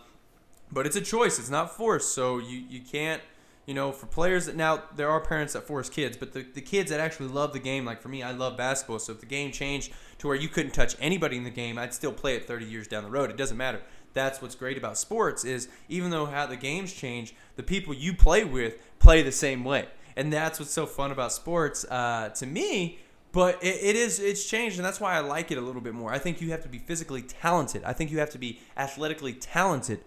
but 0.73 0.87
it's 0.87 0.97
a 0.97 1.01
choice; 1.01 1.39
it's 1.39 1.51
not 1.51 1.77
forced. 1.77 2.15
So 2.15 2.39
you 2.39 2.65
you 2.69 2.81
can't. 2.81 3.23
You 3.67 3.75
know, 3.75 3.93
for 3.93 4.07
players 4.07 4.47
that 4.47 4.57
now 4.57 4.83
there 4.97 5.09
are 5.11 5.21
parents 5.21 5.53
that 5.53 5.63
force 5.63 5.89
kids, 5.89 6.17
but 6.17 6.33
the, 6.33 6.43
the 6.43 6.63
kids 6.63 6.91
that 6.91 6.99
actually 6.99 7.29
love 7.29 7.53
the 7.53 7.61
game, 7.61 7.85
like 7.85 8.01
for 8.01 8.09
me, 8.09 8.21
I 8.21 8.33
love 8.33 8.57
basketball. 8.57 8.99
So 8.99 9.13
if 9.13 9.21
the 9.21 9.27
game 9.27 9.53
changed 9.53 9.93
to 10.19 10.27
where 10.27 10.35
you 10.35 10.49
couldn't 10.49 10.73
touch 10.73 10.97
anybody 10.99 11.37
in 11.37 11.45
the 11.45 11.51
game, 11.51 11.79
I'd 11.79 11.95
still 11.95 12.11
play 12.11 12.35
it 12.35 12.49
30 12.49 12.65
years 12.65 12.89
down 12.89 13.05
the 13.05 13.11
road. 13.11 13.31
It 13.31 13.37
doesn't 13.37 13.57
matter. 13.57 13.81
That's 14.13 14.43
what's 14.43 14.55
great 14.55 14.77
about 14.77 14.99
sports 14.99 15.45
is 15.45 15.69
even 15.89 16.11
though 16.11 16.27
how 16.27 16.47
the 16.47 16.57
games 16.57 16.93
change, 16.93 17.35
the 17.57 17.63
people 17.63 17.95
you 17.95 18.13
play 18.13 18.45
with 18.45 18.77
play 18.99 19.23
the 19.23 19.33
same 19.33 19.65
way, 19.65 19.87
and 20.17 20.33
that's 20.33 20.59
what's 20.59 20.73
so 20.73 20.87
fun 20.87 21.11
about 21.11 21.33
sports 21.33 21.85
uh, 21.91 22.31
to 22.37 22.47
me. 22.47 22.99
But 23.33 23.63
it, 23.63 23.77
it 23.83 23.97
is 23.97 24.19
it's 24.19 24.45
changed, 24.45 24.77
and 24.77 24.85
that's 24.85 25.01
why 25.01 25.15
I 25.15 25.21
like 25.21 25.51
it 25.51 25.59
a 25.59 25.61
little 25.61 25.81
bit 25.81 25.95
more. 25.95 26.13
I 26.13 26.19
think 26.19 26.41
you 26.41 26.51
have 26.51 26.63
to 26.63 26.69
be 26.69 26.79
physically 26.79 27.23
talented. 27.23 27.85
I 27.85 27.93
think 27.93 28.11
you 28.11 28.19
have 28.19 28.31
to 28.31 28.39
be 28.39 28.59
athletically 28.77 29.33
talented 29.33 30.01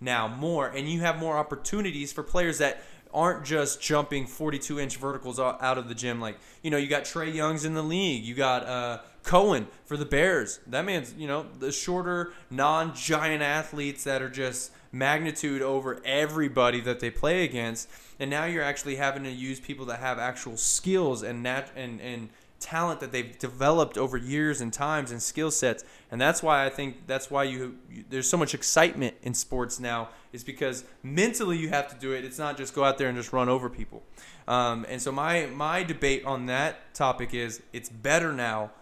now 0.00 0.28
more, 0.28 0.68
and 0.68 0.88
you 0.88 1.00
have 1.00 1.18
more 1.18 1.36
opportunities 1.36 2.12
for 2.12 2.22
players 2.22 2.58
that 2.58 2.82
aren't 3.12 3.44
just 3.44 3.80
jumping 3.80 4.26
42 4.26 4.78
inch 4.78 4.96
verticals 4.96 5.40
out 5.40 5.78
of 5.78 5.88
the 5.88 5.94
gym. 5.94 6.20
Like, 6.20 6.38
you 6.62 6.70
know, 6.70 6.76
you 6.76 6.86
got 6.86 7.04
Trae 7.04 7.32
Young's 7.34 7.64
in 7.64 7.74
the 7.74 7.82
league. 7.82 8.24
You 8.24 8.34
got 8.34 8.64
uh, 8.64 9.00
Cohen 9.22 9.66
for 9.84 9.96
the 9.96 10.04
Bears. 10.04 10.60
That 10.66 10.84
man's, 10.84 11.14
you 11.14 11.26
know, 11.26 11.46
the 11.58 11.72
shorter, 11.72 12.32
non 12.50 12.94
giant 12.94 13.42
athletes 13.42 14.04
that 14.04 14.22
are 14.22 14.30
just 14.30 14.70
magnitude 14.92 15.62
over 15.62 16.00
everybody 16.04 16.80
that 16.80 17.00
they 17.00 17.10
play 17.10 17.44
against. 17.44 17.88
And 18.18 18.30
now 18.30 18.44
you're 18.44 18.62
actually 18.62 18.96
having 18.96 19.24
to 19.24 19.30
use 19.30 19.60
people 19.60 19.86
that 19.86 20.00
have 20.00 20.18
actual 20.18 20.56
skills 20.56 21.22
and 21.22 21.42
nat- 21.42 21.70
and, 21.76 22.00
and 22.00 22.28
talent 22.60 23.00
that 23.00 23.10
they've 23.10 23.38
developed 23.38 23.96
over 23.96 24.16
years 24.16 24.60
and 24.60 24.72
times 24.72 25.10
and 25.10 25.22
skill 25.22 25.50
sets. 25.50 25.82
And 26.10 26.20
that's 26.20 26.42
why 26.42 26.66
I 26.66 26.68
think 26.68 27.06
that's 27.06 27.30
why 27.30 27.44
you, 27.44 27.78
you, 27.90 28.04
there's 28.08 28.28
so 28.28 28.36
much 28.36 28.54
excitement 28.54 29.14
in 29.22 29.34
sports 29.34 29.80
now 29.80 30.10
is 30.32 30.44
because 30.44 30.84
mentally 31.02 31.56
you 31.56 31.70
have 31.70 31.88
to 31.88 31.96
do 31.96 32.12
it. 32.12 32.24
It's 32.24 32.38
not 32.38 32.56
just 32.56 32.74
go 32.74 32.84
out 32.84 32.98
there 32.98 33.08
and 33.08 33.16
just 33.16 33.32
run 33.32 33.48
over 33.48 33.68
people. 33.68 34.02
Um, 34.46 34.84
and 34.88 35.00
so 35.00 35.10
my 35.10 35.46
my 35.46 35.82
debate 35.82 36.24
on 36.24 36.46
that 36.46 36.94
topic 36.94 37.34
is 37.34 37.62
it's 37.72 37.88
better 37.88 38.32
now 38.32 38.72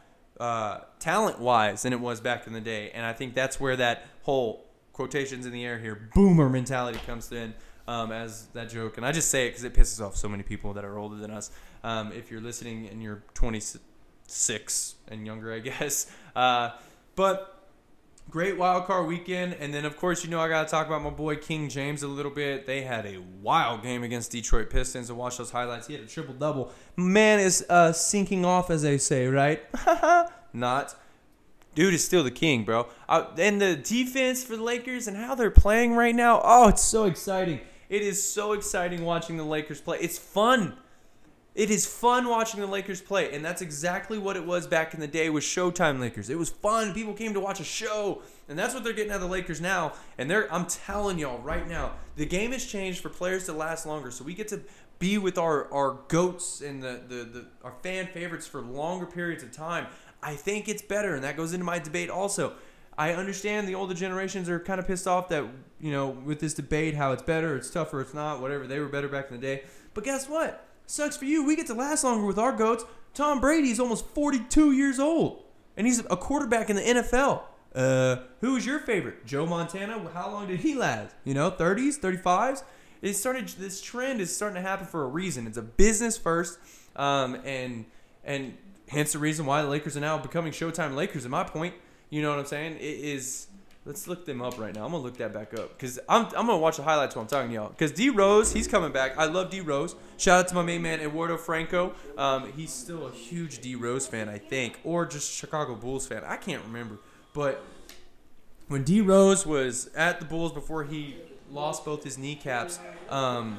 uh, 0.40 0.80
talent 0.98 1.38
wise 1.38 1.82
than 1.82 1.92
it 1.92 2.00
was 2.00 2.20
back 2.20 2.46
in 2.46 2.52
the 2.52 2.60
day. 2.60 2.90
And 2.92 3.06
I 3.06 3.12
think 3.12 3.34
that's 3.34 3.60
where 3.60 3.76
that 3.76 4.06
whole 4.22 4.64
quotations 4.98 5.46
in 5.46 5.52
the 5.52 5.64
air 5.64 5.78
here 5.78 6.10
boomer 6.12 6.48
mentality 6.48 6.98
comes 7.06 7.30
in 7.30 7.54
um, 7.86 8.10
as 8.10 8.46
that 8.48 8.68
joke. 8.68 8.96
And 8.96 9.06
I 9.06 9.12
just 9.12 9.30
say 9.30 9.46
it 9.46 9.50
because 9.50 9.62
it 9.62 9.72
pisses 9.72 10.04
off 10.04 10.16
so 10.16 10.28
many 10.28 10.42
people 10.42 10.72
that 10.72 10.84
are 10.84 10.98
older 10.98 11.14
than 11.14 11.30
us. 11.30 11.52
Um, 11.84 12.10
if 12.10 12.32
you're 12.32 12.40
listening 12.40 12.88
and 12.88 13.00
you're 13.00 13.22
26 13.34 14.94
and 15.06 15.24
younger, 15.24 15.54
I 15.54 15.58
guess. 15.70 16.10
Uh, 16.34 16.70
but 17.14 17.54
great 18.28 18.58
wild 18.58 18.86
card 18.86 19.06
weekend 19.06 19.54
and 19.54 19.72
then 19.72 19.86
of 19.86 19.96
course 19.96 20.22
you 20.22 20.28
know 20.28 20.38
i 20.38 20.50
got 20.50 20.66
to 20.66 20.70
talk 20.70 20.86
about 20.86 21.00
my 21.00 21.08
boy 21.08 21.34
king 21.34 21.66
james 21.66 22.02
a 22.02 22.06
little 22.06 22.30
bit 22.30 22.66
they 22.66 22.82
had 22.82 23.06
a 23.06 23.16
wild 23.40 23.82
game 23.82 24.02
against 24.02 24.30
detroit 24.30 24.68
pistons 24.68 25.08
and 25.08 25.18
watch 25.18 25.38
those 25.38 25.50
highlights 25.50 25.86
he 25.86 25.94
had 25.94 26.02
a 26.02 26.06
triple 26.06 26.34
double 26.34 26.70
man 26.94 27.40
is 27.40 27.64
uh, 27.70 27.90
sinking 27.90 28.44
off 28.44 28.68
as 28.68 28.82
they 28.82 28.98
say 28.98 29.26
right 29.28 29.62
not 30.52 30.94
dude 31.78 31.94
is 31.94 32.04
still 32.04 32.24
the 32.24 32.30
king 32.30 32.64
bro 32.64 32.88
uh, 33.08 33.26
and 33.38 33.60
the 33.60 33.76
defense 33.76 34.42
for 34.42 34.56
the 34.56 34.62
lakers 34.62 35.06
and 35.06 35.16
how 35.16 35.36
they're 35.36 35.48
playing 35.48 35.94
right 35.94 36.14
now 36.14 36.40
oh 36.42 36.68
it's 36.68 36.82
so 36.82 37.04
exciting 37.04 37.60
it 37.88 38.02
is 38.02 38.20
so 38.20 38.52
exciting 38.52 39.04
watching 39.04 39.36
the 39.36 39.44
lakers 39.44 39.80
play 39.80 39.96
it's 40.00 40.18
fun 40.18 40.76
it 41.58 41.70
is 41.70 41.86
fun 41.86 42.28
watching 42.28 42.60
the 42.60 42.68
Lakers 42.68 43.02
play, 43.02 43.34
and 43.34 43.44
that's 43.44 43.62
exactly 43.62 44.16
what 44.16 44.36
it 44.36 44.46
was 44.46 44.68
back 44.68 44.94
in 44.94 45.00
the 45.00 45.08
day 45.08 45.28
with 45.28 45.42
Showtime 45.42 45.98
Lakers. 45.98 46.30
It 46.30 46.38
was 46.38 46.50
fun. 46.50 46.94
People 46.94 47.14
came 47.14 47.34
to 47.34 47.40
watch 47.40 47.58
a 47.58 47.64
show, 47.64 48.22
and 48.48 48.56
that's 48.56 48.74
what 48.74 48.84
they're 48.84 48.92
getting 48.92 49.10
out 49.10 49.16
of 49.16 49.22
the 49.22 49.26
Lakers 49.26 49.60
now. 49.60 49.94
And 50.18 50.30
they're 50.30 50.52
I'm 50.54 50.66
telling 50.66 51.18
y'all 51.18 51.40
right 51.40 51.66
now, 51.66 51.94
the 52.14 52.26
game 52.26 52.52
has 52.52 52.64
changed 52.64 53.00
for 53.00 53.08
players 53.08 53.46
to 53.46 53.52
last 53.54 53.86
longer. 53.86 54.12
So 54.12 54.22
we 54.22 54.34
get 54.34 54.46
to 54.48 54.60
be 55.00 55.18
with 55.18 55.36
our, 55.36 55.72
our 55.72 55.98
goats 56.06 56.60
and 56.60 56.80
the, 56.80 57.00
the, 57.08 57.14
the 57.24 57.46
our 57.64 57.74
fan 57.82 58.06
favorites 58.06 58.46
for 58.46 58.60
longer 58.60 59.06
periods 59.06 59.42
of 59.42 59.50
time. 59.50 59.88
I 60.22 60.34
think 60.34 60.68
it's 60.68 60.82
better, 60.82 61.14
and 61.14 61.24
that 61.24 61.36
goes 61.36 61.52
into 61.52 61.64
my 61.64 61.78
debate 61.78 62.10
also. 62.10 62.54
I 62.96 63.12
understand 63.12 63.68
the 63.68 63.76
older 63.76 63.94
generations 63.94 64.48
are 64.48 64.58
kind 64.58 64.80
of 64.80 64.86
pissed 64.86 65.06
off 65.06 65.28
that, 65.28 65.44
you 65.80 65.92
know, 65.92 66.08
with 66.08 66.40
this 66.40 66.54
debate, 66.54 66.94
how 66.94 67.12
it's 67.12 67.22
better, 67.22 67.56
it's 67.56 67.70
tougher, 67.70 68.00
it's 68.00 68.12
not, 68.12 68.40
whatever. 68.40 68.66
They 68.66 68.80
were 68.80 68.88
better 68.88 69.08
back 69.08 69.30
in 69.30 69.36
the 69.36 69.40
day. 69.40 69.62
But 69.94 70.02
guess 70.02 70.28
what? 70.28 70.66
Sucks 70.86 71.16
for 71.16 71.24
you. 71.24 71.44
We 71.44 71.54
get 71.54 71.68
to 71.68 71.74
last 71.74 72.02
longer 72.02 72.26
with 72.26 72.38
our 72.38 72.52
goats. 72.52 72.84
Tom 73.14 73.40
Brady 73.40 73.70
is 73.70 73.78
almost 73.78 74.06
42 74.06 74.72
years 74.72 74.98
old, 74.98 75.44
and 75.76 75.86
he's 75.86 76.00
a 76.00 76.16
quarterback 76.16 76.70
in 76.70 76.76
the 76.76 76.82
NFL. 76.82 77.42
Uh, 77.74 78.16
who 78.40 78.56
is 78.56 78.66
your 78.66 78.80
favorite? 78.80 79.24
Joe 79.24 79.46
Montana. 79.46 80.10
How 80.12 80.30
long 80.30 80.48
did 80.48 80.60
he 80.60 80.74
last? 80.74 81.14
You 81.24 81.34
know, 81.34 81.50
30s, 81.50 82.00
35s. 82.00 82.64
It 83.02 83.14
started. 83.14 83.48
This 83.48 83.80
trend 83.80 84.20
is 84.20 84.34
starting 84.34 84.56
to 84.56 84.68
happen 84.68 84.86
for 84.86 85.04
a 85.04 85.06
reason. 85.06 85.46
It's 85.46 85.58
a 85.58 85.62
business 85.62 86.16
first, 86.16 86.58
um, 86.96 87.36
and 87.44 87.84
and 88.24 88.56
hence 88.88 89.12
the 89.12 89.18
reason 89.18 89.46
why 89.46 89.62
the 89.62 89.68
Lakers 89.68 89.96
are 89.96 90.00
now 90.00 90.18
becoming 90.18 90.52
Showtime 90.52 90.94
Lakers. 90.94 91.24
In 91.24 91.30
my 91.30 91.44
point, 91.44 91.74
you 92.10 92.22
know 92.22 92.30
what 92.30 92.38
I'm 92.38 92.46
saying? 92.46 92.76
It 92.76 92.80
is 92.80 93.48
Let's 93.88 94.06
look 94.06 94.26
them 94.26 94.42
up 94.42 94.58
right 94.58 94.74
now. 94.74 94.84
I'm 94.84 94.92
gonna 94.92 95.02
look 95.02 95.16
that 95.16 95.32
back 95.32 95.54
up 95.54 95.70
because 95.70 95.98
I'm, 96.10 96.26
I'm 96.26 96.46
gonna 96.46 96.58
watch 96.58 96.76
the 96.76 96.82
highlights 96.82 97.16
while 97.16 97.22
I'm 97.22 97.28
talking 97.28 97.48
to 97.48 97.54
y'all. 97.54 97.70
Because 97.70 97.90
D 97.90 98.10
Rose, 98.10 98.52
he's 98.52 98.68
coming 98.68 98.92
back. 98.92 99.16
I 99.16 99.24
love 99.24 99.48
D 99.48 99.62
Rose. 99.62 99.94
Shout 100.18 100.40
out 100.40 100.48
to 100.48 100.54
my 100.54 100.62
main 100.62 100.82
man 100.82 101.00
Eduardo 101.00 101.38
Franco. 101.38 101.94
Um, 102.18 102.52
he's 102.52 102.70
still 102.70 103.06
a 103.06 103.10
huge 103.10 103.60
D 103.60 103.76
Rose 103.76 104.06
fan, 104.06 104.28
I 104.28 104.36
think, 104.36 104.78
or 104.84 105.06
just 105.06 105.32
Chicago 105.32 105.74
Bulls 105.74 106.06
fan. 106.06 106.22
I 106.26 106.36
can't 106.36 106.62
remember. 106.64 106.98
But 107.32 107.64
when 108.66 108.84
D 108.84 109.00
Rose 109.00 109.46
was 109.46 109.88
at 109.96 110.20
the 110.20 110.26
Bulls 110.26 110.52
before 110.52 110.84
he 110.84 111.16
lost 111.50 111.86
both 111.86 112.04
his 112.04 112.18
kneecaps, 112.18 112.78
um, 113.08 113.58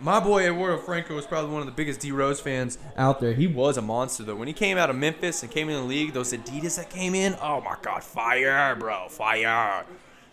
my 0.00 0.20
boy 0.20 0.44
Eduardo 0.44 0.78
Franco 0.78 1.14
was 1.14 1.26
probably 1.26 1.50
one 1.52 1.60
of 1.60 1.66
the 1.66 1.72
biggest 1.72 2.00
D 2.00 2.12
Rose 2.12 2.40
fans 2.40 2.78
out 2.96 3.20
there. 3.20 3.32
He 3.32 3.46
was 3.46 3.76
a 3.76 3.82
monster 3.82 4.22
though. 4.22 4.36
When 4.36 4.48
he 4.48 4.54
came 4.54 4.76
out 4.76 4.90
of 4.90 4.96
Memphis 4.96 5.42
and 5.42 5.50
came 5.50 5.68
in 5.68 5.76
the 5.76 5.82
league, 5.82 6.12
those 6.12 6.32
Adidas 6.32 6.76
that 6.76 6.90
came 6.90 7.14
in, 7.14 7.36
oh 7.40 7.60
my 7.60 7.76
God, 7.82 8.02
fire, 8.02 8.74
bro, 8.76 9.08
fire. 9.08 9.84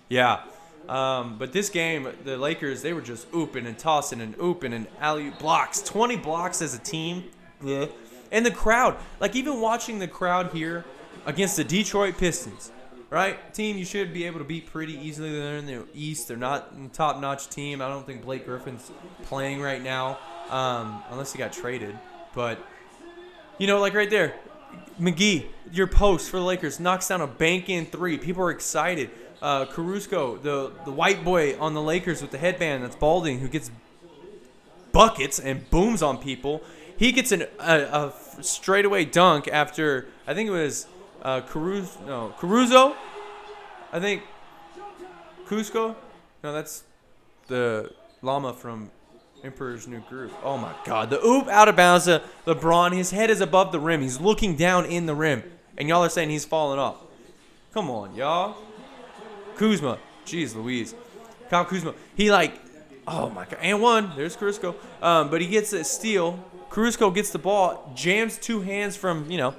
Yeah. 0.09 0.43
Um, 0.89 1.37
but 1.37 1.53
this 1.53 1.69
game, 1.69 2.07
the 2.23 2.37
Lakers, 2.37 2.81
they 2.81 2.93
were 2.93 3.01
just 3.01 3.31
ooping 3.31 3.67
and 3.67 3.77
tossing 3.77 4.19
and 4.19 4.35
ooping 4.37 4.73
and 4.73 4.87
alley 4.99 5.29
blocks, 5.29 5.81
20 5.81 6.17
blocks 6.17 6.61
as 6.61 6.73
a 6.73 6.79
team. 6.79 7.25
Yeah. 7.63 7.85
And 8.31 8.45
the 8.45 8.51
crowd, 8.51 8.97
like 9.19 9.35
even 9.35 9.61
watching 9.61 9.99
the 9.99 10.07
crowd 10.07 10.51
here 10.51 10.85
against 11.25 11.55
the 11.57 11.63
Detroit 11.63 12.17
Pistons, 12.17 12.71
right? 13.11 13.53
Team 13.53 13.77
you 13.77 13.85
should 13.85 14.13
be 14.13 14.23
able 14.23 14.39
to 14.39 14.45
beat 14.45 14.65
pretty 14.71 14.93
easily. 14.93 15.31
They're 15.31 15.57
in 15.57 15.67
the 15.67 15.83
East. 15.93 16.27
They're 16.27 16.37
not 16.37 16.73
a 16.83 16.87
top 16.87 17.19
notch 17.21 17.49
team. 17.49 17.81
I 17.81 17.87
don't 17.87 18.05
think 18.07 18.23
Blake 18.23 18.45
Griffin's 18.45 18.89
playing 19.25 19.61
right 19.61 19.83
now, 19.83 20.17
um, 20.49 21.03
unless 21.11 21.31
he 21.31 21.37
got 21.37 21.53
traded. 21.53 21.95
But, 22.33 22.57
you 23.59 23.67
know, 23.67 23.79
like 23.79 23.93
right 23.93 24.09
there, 24.09 24.35
McGee, 24.99 25.45
your 25.71 25.87
post 25.87 26.31
for 26.31 26.37
the 26.37 26.45
Lakers, 26.45 26.79
knocks 26.79 27.09
down 27.09 27.21
a 27.21 27.27
bank 27.27 27.69
in 27.69 27.85
three. 27.85 28.17
People 28.17 28.43
are 28.43 28.51
excited. 28.51 29.11
Uh, 29.41 29.65
Caruso, 29.65 30.37
the, 30.37 30.71
the 30.85 30.91
white 30.91 31.23
boy 31.25 31.59
on 31.59 31.73
the 31.73 31.81
Lakers 31.81 32.21
with 32.21 32.31
the 32.31 32.37
headband 32.37 32.83
that's 32.83 32.95
balding, 32.95 33.39
who 33.39 33.49
gets 33.49 33.69
buckets 34.93 35.39
and 35.39 35.69
booms 35.69 36.01
on 36.01 36.17
people. 36.17 36.61
He 36.95 37.11
gets 37.11 37.31
an, 37.31 37.45
a, 37.59 38.13
a 38.39 38.43
straightaway 38.43 39.03
dunk 39.03 39.47
after, 39.47 40.07
I 40.27 40.33
think 40.33 40.47
it 40.47 40.53
was 40.53 40.85
uh, 41.21 41.41
Caruso, 41.41 41.99
no, 42.05 42.33
Caruso, 42.39 42.95
I 43.91 43.99
think 43.99 44.23
Kuzco, 45.47 45.95
no, 46.43 46.53
that's 46.53 46.83
the 47.47 47.91
llama 48.21 48.53
from 48.53 48.89
Emperor's 49.43 49.87
New 49.87 49.99
Groove. 50.01 50.33
Oh 50.43 50.57
my 50.57 50.73
God, 50.85 51.09
the 51.09 51.23
oop 51.23 51.47
out 51.47 51.67
of 51.67 51.75
bounds. 51.75 52.07
Uh, 52.07 52.21
LeBron, 52.45 52.95
his 52.95 53.11
head 53.11 53.29
is 53.29 53.41
above 53.41 53.71
the 53.71 53.79
rim. 53.79 54.01
He's 54.01 54.19
looking 54.19 54.55
down 54.55 54.85
in 54.85 55.05
the 55.05 55.15
rim, 55.15 55.43
and 55.77 55.87
y'all 55.89 56.03
are 56.03 56.09
saying 56.09 56.29
he's 56.29 56.45
falling 56.45 56.79
off. 56.79 56.97
Come 57.73 57.89
on, 57.89 58.15
y'all. 58.15 58.55
Kuzma, 59.57 59.99
jeez 60.25 60.55
Louise, 60.55 60.95
Kyle 61.49 61.65
Kuzma. 61.65 61.93
He 62.15 62.31
like, 62.31 62.53
oh 63.07 63.29
my 63.29 63.45
God, 63.45 63.59
and 63.61 63.81
one. 63.81 64.11
There's 64.15 64.35
Caruso. 64.35 64.75
Um, 65.01 65.29
but 65.29 65.41
he 65.41 65.47
gets 65.47 65.73
a 65.73 65.83
steal. 65.83 66.43
Caruso 66.69 67.11
gets 67.11 67.31
the 67.31 67.39
ball, 67.39 67.91
jams 67.95 68.37
two 68.37 68.61
hands 68.61 68.95
from 68.95 69.29
you 69.29 69.37
know 69.37 69.53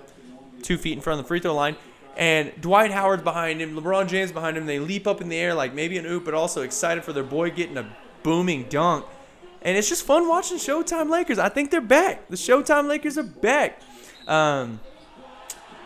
two 0.62 0.78
feet 0.78 0.92
in 0.92 1.00
front 1.00 1.18
of 1.18 1.24
the 1.24 1.28
free 1.28 1.40
throw 1.40 1.54
line. 1.54 1.76
And 2.16 2.52
Dwight 2.60 2.90
Howard's 2.90 3.22
behind 3.22 3.60
him, 3.60 3.74
LeBron 3.74 4.08
James 4.08 4.32
behind 4.32 4.56
him. 4.56 4.66
They 4.66 4.78
leap 4.78 5.06
up 5.06 5.20
in 5.20 5.28
the 5.28 5.38
air 5.38 5.54
like 5.54 5.74
maybe 5.74 5.96
an 5.96 6.06
oop, 6.06 6.24
but 6.24 6.34
also 6.34 6.62
excited 6.62 7.04
for 7.04 7.12
their 7.12 7.22
boy 7.24 7.50
getting 7.50 7.78
a 7.78 7.90
booming 8.22 8.64
dunk. 8.68 9.06
And 9.62 9.78
it's 9.78 9.88
just 9.88 10.04
fun 10.04 10.28
watching 10.28 10.58
Showtime 10.58 11.08
Lakers. 11.08 11.38
I 11.38 11.48
think 11.48 11.70
they're 11.70 11.80
back. 11.80 12.28
The 12.28 12.36
Showtime 12.36 12.88
Lakers 12.88 13.16
are 13.16 13.22
back. 13.22 13.80
Um, 14.26 14.80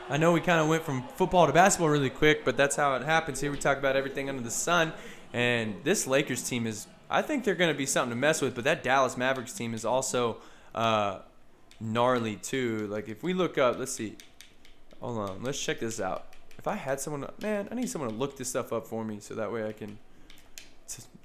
I 0.09 0.17
know 0.17 0.33
we 0.33 0.41
kind 0.41 0.61
of 0.61 0.69
went 0.69 0.83
from 0.83 1.07
football 1.17 1.47
to 1.47 1.53
basketball 1.53 1.91
really 1.91 2.11
quick, 2.11 2.45
but 2.45 2.57
that's 2.57 2.77
how 2.77 2.95
it 2.95 3.03
happens. 3.03 3.41
Here 3.41 3.51
we 3.51 3.59
talk 3.59 3.79
about 3.79 3.97
everything 3.97 4.29
under 4.29 4.43
the 4.43 4.51
sun. 4.51 4.93
And 5.33 5.77
this 5.85 6.07
Lakers 6.07 6.49
team 6.49 6.67
is, 6.67 6.87
I 7.11 7.23
think 7.23 7.45
they're 7.45 7.55
going 7.55 7.73
to 7.73 7.77
be 7.77 7.87
something 7.87 8.11
to 8.11 8.17
mess 8.17 8.41
with, 8.41 8.55
but 8.55 8.65
that 8.65 8.83
Dallas 8.83 9.17
Mavericks 9.17 9.53
team 9.53 9.75
is 9.75 9.85
also 9.85 10.39
uh, 10.75 11.21
gnarly 11.81 12.37
too. 12.37 12.87
Like 12.87 13.09
if 13.09 13.23
we 13.23 13.35
look 13.35 13.59
up, 13.59 13.79
let's 13.79 13.93
see. 13.93 14.17
Hold 15.07 15.19
on, 15.19 15.42
let's 15.45 15.62
check 15.62 15.79
this 15.79 16.01
out. 16.01 16.35
If 16.59 16.66
I 16.66 16.75
had 16.75 16.99
someone, 16.99 17.31
man, 17.40 17.69
I 17.71 17.77
need 17.77 17.88
someone 17.88 18.11
to 18.11 18.16
look 18.16 18.37
this 18.37 18.49
stuff 18.49 18.73
up 18.73 18.88
for 18.88 19.05
me 19.05 19.21
so 19.21 19.37
that 19.37 19.53
way 19.53 19.64
I 19.64 19.71
can, 19.71 19.99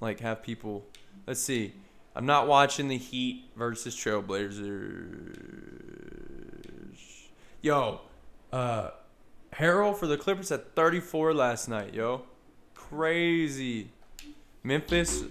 like, 0.00 0.20
have 0.20 0.44
people. 0.44 0.84
Let's 1.26 1.40
see. 1.40 1.72
I'm 2.14 2.24
not 2.24 2.46
watching 2.46 2.86
the 2.86 2.96
Heat 2.96 3.46
versus 3.56 3.96
Trailblazers. 3.96 5.36
Yo, 7.60 8.02
uh, 8.52 8.90
Harrell 9.52 9.96
for 9.96 10.06
the 10.06 10.16
Clippers 10.16 10.52
at 10.52 10.76
34 10.76 11.34
last 11.34 11.68
night. 11.68 11.92
Yo, 11.92 12.22
crazy. 12.74 13.88
Memphis, 14.62 15.24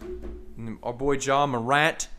our 0.84 0.92
boy 0.92 1.14
Ja 1.14 1.46
Morant, 1.46 2.10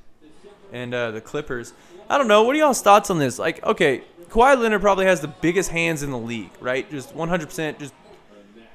and 0.73 0.95
uh, 0.95 1.11
the 1.11 1.21
Clippers. 1.21 1.75
I 2.09 2.17
don't 2.17 2.27
know. 2.27 2.43
What 2.43 2.57
are 2.57 2.59
y'all's 2.59 2.81
thoughts 2.81 3.11
on 3.11 3.19
this? 3.19 3.39
Like, 3.39 3.63
okay, 3.67 4.05
Kawhi 4.33 4.59
Leonard 4.59 4.81
probably 4.81 5.05
has 5.05 5.21
the 5.21 5.29
biggest 5.29 5.69
hands 5.69 6.03
in 6.03 6.11
the 6.11 6.17
league, 6.17 6.53
right? 6.59 6.91
Just 6.91 7.15
100%, 7.15 7.79
just 7.79 7.93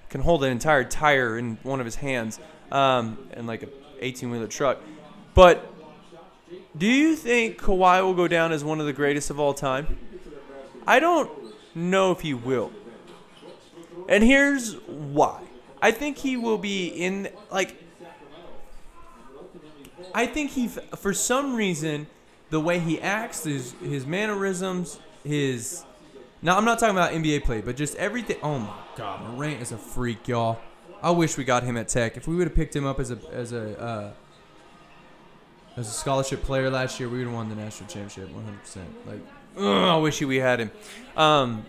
can 0.08 0.22
hold 0.22 0.44
an 0.44 0.52
entire 0.52 0.84
tire 0.84 1.36
in 1.40 1.58
one 1.64 1.80
of 1.80 1.86
his 1.86 1.96
hands, 1.96 2.40
um, 2.72 3.18
and 3.34 3.48
like 3.48 3.64
a 3.64 3.70
18 4.00 4.30
wheeler 4.30 4.46
truck. 4.46 4.78
But 5.34 5.74
do 6.78 6.86
you 6.86 7.16
think 7.16 7.60
Kawhi 7.60 8.04
will 8.04 8.14
go 8.14 8.28
down 8.28 8.52
as 8.52 8.64
one 8.64 8.80
of 8.80 8.86
the 8.86 8.94
greatest 8.94 9.32
of 9.32 9.40
all 9.40 9.56
time? 9.56 9.98
I 10.86 11.00
don't 11.00 11.32
know 11.74 12.12
if 12.12 12.22
he 12.22 12.36
will. 12.36 12.72
And 14.08 14.24
here's 14.24 14.76
why. 14.86 15.42
I 15.82 15.90
think 15.90 16.20
he 16.20 16.38
will 16.38 16.60
be 16.60 16.88
in 16.88 17.30
like 17.50 17.76
I 20.14 20.28
think 20.28 20.52
he 20.52 20.68
for 20.68 21.16
some 21.16 21.56
reason 21.56 22.06
the 22.52 22.60
way 22.60 22.78
he 22.78 23.02
acts, 23.02 23.44
his 23.44 23.74
his 23.82 24.06
mannerisms, 24.06 25.00
his 25.28 25.84
now 26.42 26.58
I'm 26.58 26.66
not 26.66 26.80
talking 26.80 26.96
about 26.96 27.12
NBA 27.12 27.44
play, 27.44 27.62
but 27.62 27.76
just 27.76 27.96
everything. 27.96 28.38
Oh 28.44 28.60
my 28.60 28.74
God, 28.96 29.22
Morant 29.22 29.62
is 29.62 29.72
a 29.72 29.78
freak, 29.78 30.28
y'all. 30.28 30.60
I 31.02 31.12
wish 31.12 31.38
we 31.38 31.44
got 31.44 31.64
him 31.64 31.78
at 31.78 31.88
Tech. 31.88 32.18
If 32.18 32.28
we 32.28 32.36
would 32.36 32.48
have 32.48 32.56
picked 32.56 32.76
him 32.76 32.86
up 32.86 33.00
as 33.00 33.12
a 33.12 33.18
as 33.32 33.54
a 33.54 33.80
uh, 33.80 34.12
as 35.76 35.88
a 35.88 35.92
scholarship 35.92 36.44
player 36.44 36.70
last 36.70 37.00
year, 37.00 37.10
we 37.10 37.20
would 37.20 37.28
have 37.28 37.36
won 37.36 37.50
the 37.50 37.56
national 37.56 37.90
championship 37.90 38.34
100. 38.34 38.62
percent 38.62 39.08
Like, 39.08 39.20
ugh, 39.58 39.64
I 39.64 39.98
wish 39.98 40.22
we 40.22 40.38
had 40.38 40.60
him. 40.60 40.72
Um, 41.16 41.66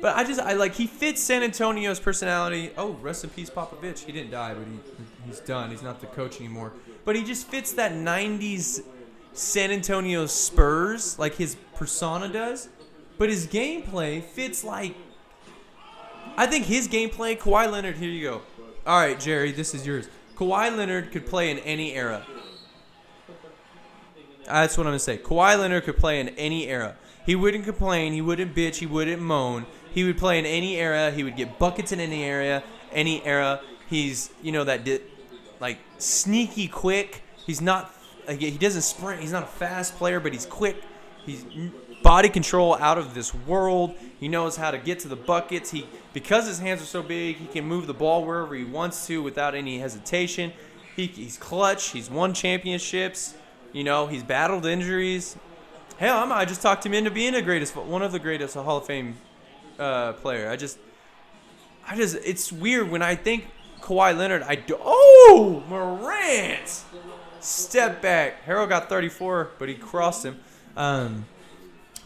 but 0.00 0.16
I 0.16 0.24
just 0.24 0.40
I 0.40 0.52
like 0.54 0.74
he 0.74 0.86
fits 0.86 1.22
San 1.22 1.42
Antonio's 1.42 2.00
personality. 2.00 2.70
Oh, 2.76 2.92
rest 3.02 3.24
in 3.24 3.30
peace, 3.30 3.50
Popovich. 3.50 4.04
He 4.04 4.12
didn't 4.12 4.30
die, 4.30 4.54
but 4.54 4.64
he 4.66 5.04
he's 5.26 5.40
done. 5.40 5.70
He's 5.70 5.82
not 5.82 6.00
the 6.00 6.06
coach 6.06 6.38
anymore. 6.38 6.72
But 7.04 7.16
he 7.16 7.24
just 7.24 7.48
fits 7.48 7.72
that 7.72 7.92
'90s 7.92 8.82
San 9.32 9.70
Antonio 9.70 10.26
Spurs, 10.26 11.18
like 11.18 11.34
his 11.34 11.56
persona 11.74 12.28
does. 12.28 12.68
But 13.18 13.30
his 13.30 13.46
gameplay 13.46 14.22
fits 14.22 14.62
like. 14.64 14.94
I 16.36 16.46
think 16.46 16.66
his 16.66 16.86
gameplay, 16.86 17.38
Kawhi 17.38 17.70
Leonard. 17.70 17.96
Here 17.96 18.10
you 18.10 18.22
go. 18.22 18.42
All 18.86 19.00
right, 19.00 19.18
Jerry, 19.18 19.52
this 19.52 19.74
is 19.74 19.86
yours. 19.86 20.08
Kawhi 20.36 20.76
Leonard 20.76 21.10
could 21.10 21.26
play 21.26 21.50
in 21.50 21.58
any 21.60 21.94
era. 21.94 22.26
That's 24.44 24.76
what 24.76 24.86
I'm 24.86 24.90
gonna 24.90 24.98
say. 24.98 25.18
Kawhi 25.18 25.58
Leonard 25.58 25.84
could 25.84 25.96
play 25.96 26.20
in 26.20 26.28
any 26.30 26.68
era. 26.68 26.96
He 27.24 27.34
wouldn't 27.34 27.64
complain. 27.64 28.12
He 28.12 28.20
wouldn't 28.20 28.54
bitch. 28.54 28.76
He 28.76 28.86
wouldn't 28.86 29.20
moan. 29.20 29.66
He 29.92 30.04
would 30.04 30.18
play 30.18 30.38
in 30.38 30.46
any 30.46 30.76
era. 30.76 31.10
He 31.10 31.24
would 31.24 31.36
get 31.36 31.58
buckets 31.58 31.90
in 31.90 32.00
any 32.00 32.22
area, 32.22 32.62
any 32.92 33.24
era. 33.24 33.60
He's 33.88 34.30
you 34.42 34.52
know 34.52 34.62
that 34.64 34.84
di- 34.84 35.00
like 35.58 35.78
sneaky 35.98 36.68
quick. 36.68 37.22
He's 37.44 37.60
not. 37.60 37.92
Like, 38.28 38.40
he 38.40 38.58
doesn't 38.58 38.82
sprint. 38.82 39.20
He's 39.20 39.32
not 39.32 39.44
a 39.44 39.46
fast 39.46 39.96
player, 39.96 40.20
but 40.20 40.32
he's 40.32 40.46
quick. 40.46 40.76
He's 41.24 41.44
body 42.06 42.28
control 42.28 42.76
out 42.76 42.98
of 42.98 43.14
this 43.14 43.34
world. 43.34 43.92
He 44.20 44.28
knows 44.28 44.56
how 44.56 44.70
to 44.70 44.78
get 44.78 45.00
to 45.00 45.08
the 45.08 45.16
buckets. 45.16 45.72
He 45.72 45.86
because 46.12 46.46
his 46.46 46.60
hands 46.60 46.80
are 46.80 46.86
so 46.86 47.02
big, 47.02 47.36
he 47.36 47.46
can 47.46 47.64
move 47.64 47.88
the 47.88 47.94
ball 47.94 48.24
wherever 48.24 48.54
he 48.54 48.62
wants 48.62 49.08
to 49.08 49.20
without 49.22 49.56
any 49.56 49.80
hesitation. 49.80 50.52
He, 50.94 51.06
he's 51.08 51.36
clutch. 51.36 51.90
He's 51.90 52.08
won 52.08 52.32
championships. 52.32 53.34
You 53.72 53.82
know, 53.82 54.06
he's 54.06 54.22
battled 54.22 54.66
injuries. 54.66 55.36
Hell, 55.98 56.32
I 56.32 56.44
just 56.44 56.62
talked 56.62 56.86
him 56.86 56.94
into 56.94 57.10
being 57.10 57.32
the 57.32 57.42
greatest, 57.42 57.74
one 57.74 58.02
of 58.02 58.12
the 58.12 58.20
greatest 58.20 58.54
Hall 58.54 58.78
of 58.78 58.86
Fame 58.86 59.16
uh, 59.78 60.12
player. 60.12 60.48
I 60.48 60.56
just, 60.56 60.78
I 61.88 61.96
just, 61.96 62.16
it's 62.24 62.52
weird 62.52 62.88
when 62.88 63.02
I 63.02 63.16
think 63.16 63.48
Kawhi 63.80 64.16
Leonard. 64.16 64.42
I 64.42 64.54
do. 64.54 64.78
Oh, 64.80 65.64
Morant, 65.68 66.84
step 67.40 68.00
back. 68.00 68.46
Harrell 68.46 68.68
got 68.68 68.88
34, 68.88 69.50
but 69.58 69.68
he 69.68 69.74
crossed 69.74 70.24
him. 70.24 70.38
Um, 70.76 71.26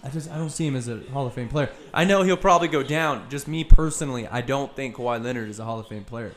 I 0.03 0.09
just, 0.09 0.31
I 0.31 0.37
don't 0.37 0.51
see 0.51 0.67
him 0.67 0.77
as 0.77 0.89
a 0.89 0.99
Hall 1.13 1.27
of 1.27 1.35
Fame 1.35 1.49
player. 1.49 1.71
I 1.93 2.05
know 2.05 2.23
he'll 2.23 2.37
probably 2.37 2.69
go 2.69 2.83
down. 2.83 3.29
Just 3.29 3.47
me 3.47 3.65
personally, 3.65 4.27
I 4.27 4.41
don't 4.41 4.75
think 4.75 4.97
Kawhi 4.97 5.23
Leonard 5.23 5.49
is 5.49 5.59
a 5.59 5.65
Hall 5.65 5.79
of 5.79 5.89
Fame 5.89 6.05
player. 6.05 6.33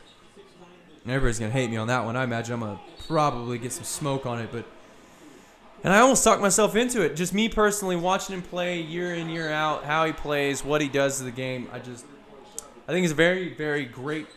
And 1.03 1.11
everybody's 1.11 1.39
gonna 1.39 1.51
hate 1.51 1.69
me 1.69 1.77
on 1.77 1.87
that 1.87 2.03
one. 2.03 2.15
I 2.15 2.23
imagine 2.23 2.55
I'm 2.55 2.59
gonna 2.59 2.79
probably 3.07 3.57
get 3.57 3.71
some 3.71 3.83
smoke 3.83 4.25
on 4.25 4.39
it, 4.39 4.49
but 4.51 4.65
and 5.83 5.93
I 5.93 5.99
almost 5.99 6.23
talked 6.23 6.41
myself 6.41 6.75
into 6.77 7.01
it. 7.01 7.15
Just 7.15 7.33
me 7.33 7.49
personally 7.49 7.97
watching 7.97 8.35
him 8.35 8.41
play 8.41 8.79
year 8.81 9.13
in 9.15 9.29
year 9.29 9.51
out, 9.51 9.83
how 9.83 10.05
he 10.05 10.13
plays, 10.13 10.63
what 10.63 10.79
he 10.79 10.87
does 10.87 11.17
to 11.17 11.25
the 11.25 11.31
game. 11.31 11.67
I 11.73 11.79
just, 11.79 12.05
I 12.87 12.91
think 12.93 13.03
he's 13.03 13.11
a 13.11 13.15
very 13.15 13.53
very 13.53 13.85
great 13.85 14.27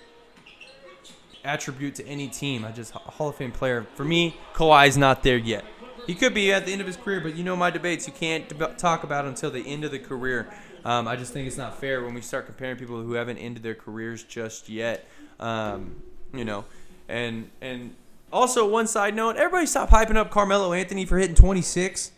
attribute 1.45 1.95
to 1.97 2.07
any 2.07 2.29
team. 2.29 2.65
I 2.65 2.73
just 2.73 2.93
Hall 2.93 3.29
of 3.29 3.37
Fame 3.37 3.53
player. 3.53 3.87
For 3.95 4.05
me, 4.05 4.37
Kawhi's 4.55 4.97
not 4.97 5.23
there 5.23 5.37
yet. 5.37 5.65
He 6.07 6.15
could 6.15 6.35
be 6.35 6.53
at 6.53 6.67
the 6.67 6.73
end 6.73 6.81
of 6.81 6.87
his 6.87 6.97
career, 6.97 7.21
but 7.21 7.35
you 7.35 7.43
know 7.43 7.57
my 7.57 7.71
debates. 7.71 8.07
You 8.07 8.13
can't 8.13 8.49
deb- 8.49 8.79
talk 8.79 9.03
about 9.03 9.25
until 9.25 9.51
the 9.51 9.67
end 9.67 9.85
of 9.85 9.91
the 9.91 9.99
career. 9.99 10.49
Um, 10.85 11.09
I 11.09 11.17
just 11.17 11.33
think 11.33 11.49
it's 11.49 11.57
not 11.57 11.81
fair 11.81 12.05
when 12.05 12.15
we 12.15 12.21
start 12.21 12.47
comparing 12.47 12.77
people 12.77 13.03
who 13.03 13.15
haven't 13.15 13.39
ended 13.39 13.65
their 13.65 13.75
careers 13.75 14.23
just 14.23 14.69
yet. 14.69 15.09
Um, 15.41 16.03
you 16.33 16.45
know, 16.45 16.65
and 17.09 17.51
and 17.61 17.95
also 18.33 18.69
one 18.69 18.87
side 18.87 19.15
note, 19.17 19.37
everybody 19.37 19.67
stop 19.67 19.91
hyping 19.91 20.17
up 20.17 20.31
Carmelo 20.31 20.73
Anthony 20.73 21.05
for 21.05 21.19
hitting 21.19 21.35
26. 21.35 22.13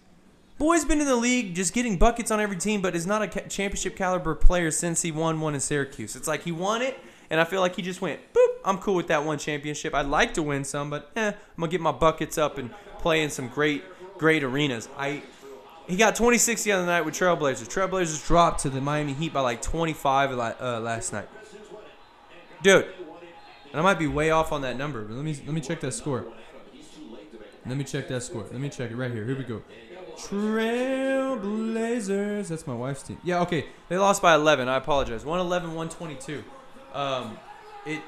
Boy's 0.58 0.84
been 0.84 1.00
in 1.00 1.06
the 1.06 1.16
league 1.16 1.54
just 1.54 1.72
getting 1.72 1.96
buckets 1.96 2.30
on 2.30 2.40
every 2.40 2.56
team, 2.56 2.82
but 2.82 2.96
is 2.96 3.06
not 3.06 3.22
a 3.22 3.28
ca- 3.28 3.48
championship 3.48 3.96
caliber 3.96 4.34
player 4.34 4.70
since 4.70 5.02
he 5.02 5.12
won 5.12 5.40
one 5.40 5.54
in 5.54 5.60
Syracuse. 5.60 6.16
It's 6.16 6.26
like 6.26 6.42
he 6.42 6.50
won 6.52 6.82
it, 6.82 6.98
and 7.30 7.40
I 7.40 7.44
feel 7.44 7.60
like 7.60 7.76
he 7.76 7.82
just 7.82 8.00
went, 8.02 8.20
boop, 8.34 8.48
I'm 8.64 8.78
cool 8.78 8.96
with 8.96 9.06
that 9.06 9.24
one 9.24 9.38
championship. 9.38 9.94
I'd 9.94 10.06
like 10.06 10.34
to 10.34 10.42
win 10.42 10.64
some, 10.64 10.90
but 10.90 11.10
eh, 11.14 11.28
I'm 11.28 11.34
gonna 11.56 11.70
get 11.70 11.80
my 11.80 11.92
buckets 11.92 12.36
up 12.36 12.58
and 12.58 12.74
play 13.00 13.22
in 13.22 13.30
some 13.30 13.48
great, 13.48 13.84
great 14.18 14.42
arenas. 14.42 14.88
I 14.96 15.22
he 15.88 15.96
got 15.96 16.16
26 16.16 16.64
the 16.64 16.72
other 16.72 16.84
night 16.84 17.06
with 17.06 17.14
Trailblazers. 17.14 17.66
Trailblazers 17.66 18.26
dropped 18.26 18.60
to 18.60 18.70
the 18.70 18.80
Miami 18.80 19.14
Heat 19.14 19.32
by 19.32 19.40
like 19.40 19.62
25 19.62 20.32
uh, 20.32 20.80
last 20.80 21.14
night. 21.14 21.28
Dude, 22.62 22.86
and 23.70 23.80
I 23.80 23.82
might 23.82 23.98
be 23.98 24.06
way 24.06 24.30
off 24.30 24.52
on 24.52 24.60
that 24.62 24.76
number, 24.76 25.02
but 25.02 25.14
let 25.14 25.24
me 25.24 25.34
let 25.46 25.54
me 25.54 25.60
check 25.60 25.80
that 25.80 25.92
score. 25.92 26.26
Let 27.64 27.76
me 27.76 27.84
check 27.84 28.08
that 28.08 28.22
score. 28.22 28.44
Let 28.50 28.60
me 28.60 28.68
check 28.68 28.90
it 28.90 28.96
right 28.96 29.12
here. 29.12 29.24
Here 29.24 29.36
we 29.36 29.44
go. 29.44 29.62
Trailblazers. 30.16 32.48
That's 32.48 32.66
my 32.66 32.74
wife's 32.74 33.02
team. 33.02 33.18
Yeah, 33.22 33.42
okay. 33.42 33.66
They 33.88 33.98
lost 33.98 34.20
by 34.20 34.34
11. 34.34 34.68
I 34.68 34.76
apologize. 34.76 35.24
111, 35.24 35.74
122. 35.74 36.42
Um, 36.92 37.38
it. 37.86 38.02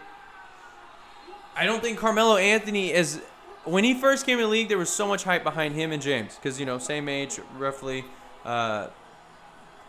I 1.54 1.66
don't 1.66 1.80
think 1.82 1.98
Carmelo 1.98 2.36
Anthony 2.36 2.92
is. 2.92 3.20
When 3.64 3.84
he 3.84 3.94
first 3.94 4.24
came 4.24 4.38
in 4.38 4.44
the 4.44 4.50
league, 4.50 4.68
there 4.68 4.78
was 4.78 4.88
so 4.88 5.06
much 5.06 5.24
hype 5.24 5.44
behind 5.44 5.74
him 5.74 5.92
and 5.92 6.00
James 6.00 6.36
because 6.36 6.58
you 6.58 6.66
know 6.66 6.78
same 6.78 7.08
age 7.08 7.38
roughly. 7.58 8.04
Uh, 8.44 8.88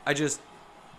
I 0.06 0.14
just, 0.14 0.42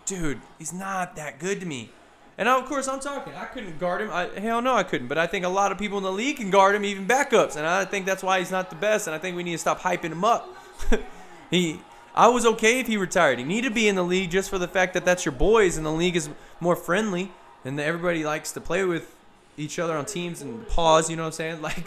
dude, 0.07 0.41
he's 0.59 0.73
not 0.73 1.17
that 1.17 1.39
good 1.39 1.61
to 1.61 1.67
me. 1.67 1.91
And 2.39 2.49
of 2.49 2.65
course, 2.65 2.89
I'm 2.89 2.99
talking. 2.99 3.35
I 3.35 3.45
couldn't 3.45 3.79
guard 3.79 4.01
him. 4.01 4.11
I, 4.11 4.27
hell 4.41 4.63
no, 4.63 4.75
I 4.75 4.85
couldn't. 4.85 5.09
But 5.09 5.19
I 5.19 5.27
think 5.27 5.45
a 5.45 5.51
lot 5.51 5.71
of 5.71 5.79
people 5.79 5.99
in 5.99 6.05
the 6.05 6.13
league 6.13 6.39
can 6.39 6.51
guard 6.51 6.75
him, 6.75 6.85
even 6.85 7.07
backups. 7.07 7.57
And 7.57 7.67
I 7.67 7.85
think 7.85 8.07
that's 8.07 8.23
why 8.23 8.39
he's 8.39 8.51
not 8.51 8.71
the 8.71 8.77
best. 8.77 9.07
And 9.07 9.15
I 9.15 9.19
think 9.19 9.37
we 9.37 9.43
need 9.43 9.53
to 9.53 9.59
stop 9.59 9.81
hyping 9.81 10.13
him 10.13 10.25
up. 10.25 10.49
he, 11.51 11.81
I 12.15 12.29
was 12.29 12.47
okay 12.47 12.81
if 12.81 12.87
he 12.87 12.97
retired. 12.97 13.39
He 13.39 13.45
needed 13.45 13.69
to 13.69 13.75
be 13.75 13.87
in 13.87 13.97
the 13.97 14.03
league 14.03 14.31
just 14.31 14.49
for 14.51 14.59
the 14.59 14.69
fact 14.69 14.95
that 14.95 15.05
that's 15.05 15.25
your 15.25 15.33
boys, 15.33 15.77
and 15.77 15.87
the 15.87 15.93
league 15.93 16.17
is 16.17 16.29
more 16.61 16.77
friendly, 16.77 17.33
and 17.65 17.79
everybody 17.79 18.25
likes 18.25 18.53
to 18.53 18.61
play 18.61 18.85
with 18.85 19.15
each 19.57 19.79
other 19.79 19.97
on 19.97 20.05
teams 20.05 20.43
and 20.43 20.67
pause. 20.69 21.09
You 21.11 21.17
know 21.17 21.23
what 21.23 21.29
I'm 21.29 21.33
saying? 21.33 21.63
Like, 21.63 21.87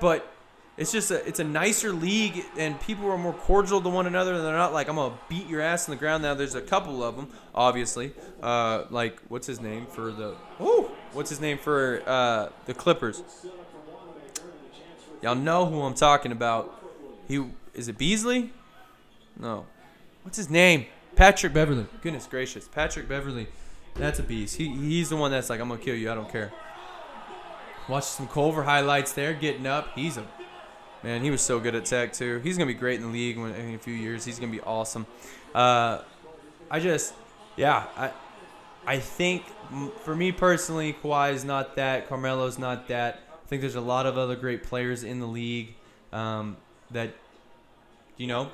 but 0.00 0.32
it's 0.76 0.92
just 0.92 1.10
a 1.10 1.26
it's 1.26 1.40
a 1.40 1.44
nicer 1.44 1.92
league 1.92 2.44
and 2.58 2.78
people 2.80 3.10
are 3.10 3.16
more 3.16 3.32
cordial 3.32 3.80
to 3.80 3.88
one 3.88 4.06
another. 4.06 4.34
And 4.34 4.44
They're 4.44 4.52
not 4.52 4.72
like 4.72 4.88
I'm 4.88 4.96
gonna 4.96 5.18
beat 5.28 5.46
your 5.48 5.60
ass 5.60 5.88
in 5.88 5.92
the 5.92 5.96
ground. 5.96 6.22
Now 6.22 6.34
there's 6.34 6.54
a 6.54 6.60
couple 6.60 7.02
of 7.02 7.16
them, 7.16 7.28
obviously. 7.54 8.12
Uh, 8.42 8.84
like 8.90 9.18
what's 9.28 9.46
his 9.46 9.60
name 9.60 9.86
for 9.86 10.12
the 10.12 10.36
oh 10.60 10.90
what's 11.12 11.30
his 11.30 11.40
name 11.40 11.58
for 11.58 12.02
uh, 12.06 12.50
the 12.66 12.74
Clippers? 12.74 13.22
Y'all 15.22 15.34
know 15.34 15.64
who 15.66 15.82
I'm 15.82 15.94
talking 15.94 16.30
about. 16.30 16.82
He 17.26 17.44
is 17.72 17.88
it 17.88 17.96
Beasley? 17.96 18.52
No, 19.38 19.66
what's 20.22 20.36
his 20.36 20.50
name? 20.50 20.86
Patrick 21.14 21.54
Beverley. 21.54 21.86
Goodness 22.02 22.26
gracious, 22.26 22.68
Patrick 22.68 23.08
Beverley. 23.08 23.48
That's 23.94 24.18
a 24.18 24.22
beast. 24.22 24.56
He 24.56 24.68
he's 24.76 25.08
the 25.08 25.16
one 25.16 25.30
that's 25.30 25.48
like 25.48 25.58
I'm 25.58 25.68
gonna 25.68 25.80
kill 25.80 25.94
you. 25.94 26.10
I 26.10 26.14
don't 26.14 26.30
care. 26.30 26.52
Watch 27.88 28.04
some 28.04 28.26
Culver 28.26 28.64
highlights 28.64 29.12
there, 29.12 29.32
getting 29.32 29.66
up. 29.66 29.94
He's 29.94 30.16
a 30.16 30.24
Man, 31.06 31.22
he 31.22 31.30
was 31.30 31.40
so 31.40 31.60
good 31.60 31.76
at 31.76 31.84
Tech 31.84 32.12
too. 32.12 32.40
He's 32.42 32.58
gonna 32.58 32.66
be 32.66 32.74
great 32.74 32.96
in 32.96 33.06
the 33.06 33.12
league 33.12 33.38
when, 33.38 33.54
in 33.54 33.74
a 33.76 33.78
few 33.78 33.94
years. 33.94 34.24
He's 34.24 34.40
gonna 34.40 34.50
be 34.50 34.60
awesome. 34.60 35.06
Uh, 35.54 36.00
I 36.68 36.80
just, 36.80 37.14
yeah, 37.56 37.86
I, 37.96 38.10
I 38.84 38.98
think 38.98 39.44
for 40.00 40.16
me 40.16 40.32
personally, 40.32 40.96
Kawhi 41.00 41.32
is 41.32 41.44
not 41.44 41.76
that. 41.76 42.08
Carmelo's 42.08 42.58
not 42.58 42.88
that. 42.88 43.20
I 43.32 43.48
think 43.48 43.60
there's 43.60 43.76
a 43.76 43.80
lot 43.80 44.06
of 44.06 44.18
other 44.18 44.34
great 44.34 44.64
players 44.64 45.04
in 45.04 45.20
the 45.20 45.26
league 45.26 45.74
um, 46.12 46.56
that, 46.90 47.10
you 48.16 48.26
know, 48.26 48.50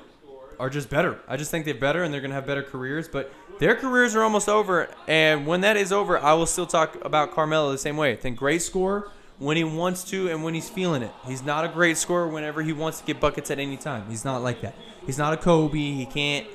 are 0.59 0.69
just 0.69 0.91
better. 0.91 1.19
I 1.27 1.37
just 1.37 1.49
think 1.49 1.65
they're 1.65 1.73
better 1.73 2.03
and 2.03 2.13
they're 2.13 2.21
gonna 2.21 2.35
have 2.35 2.45
better 2.45 2.61
careers. 2.61 3.07
But 3.07 3.33
their 3.57 3.75
careers 3.75 4.15
are 4.15 4.21
almost 4.21 4.47
over, 4.47 4.89
and 5.07 5.47
when 5.47 5.61
that 5.61 5.75
is 5.75 5.91
over, 5.91 6.19
I 6.19 6.33
will 6.33 6.45
still 6.45 6.67
talk 6.67 7.03
about 7.03 7.31
Carmelo 7.31 7.71
the 7.71 7.79
same 7.79 7.97
way. 7.97 8.11
I 8.11 8.15
think 8.15 8.37
great 8.37 8.61
scorer 8.61 9.09
when 9.39 9.57
he 9.57 9.63
wants 9.63 10.03
to 10.05 10.29
and 10.29 10.43
when 10.43 10.53
he's 10.53 10.69
feeling 10.69 11.03
it. 11.03 11.11
He's 11.25 11.43
not 11.43 11.65
a 11.65 11.67
great 11.67 11.97
scorer 11.97 12.27
whenever 12.27 12.61
he 12.61 12.73
wants 12.73 12.99
to 12.99 13.05
get 13.05 13.19
buckets 13.19 13.51
at 13.51 13.59
any 13.59 13.77
time. 13.77 14.09
He's 14.09 14.23
not 14.23 14.41
like 14.41 14.61
that. 14.61 14.75
He's 15.05 15.17
not 15.17 15.33
a 15.33 15.37
Kobe. 15.37 15.77
He 15.77 16.05
can't, 16.05 16.47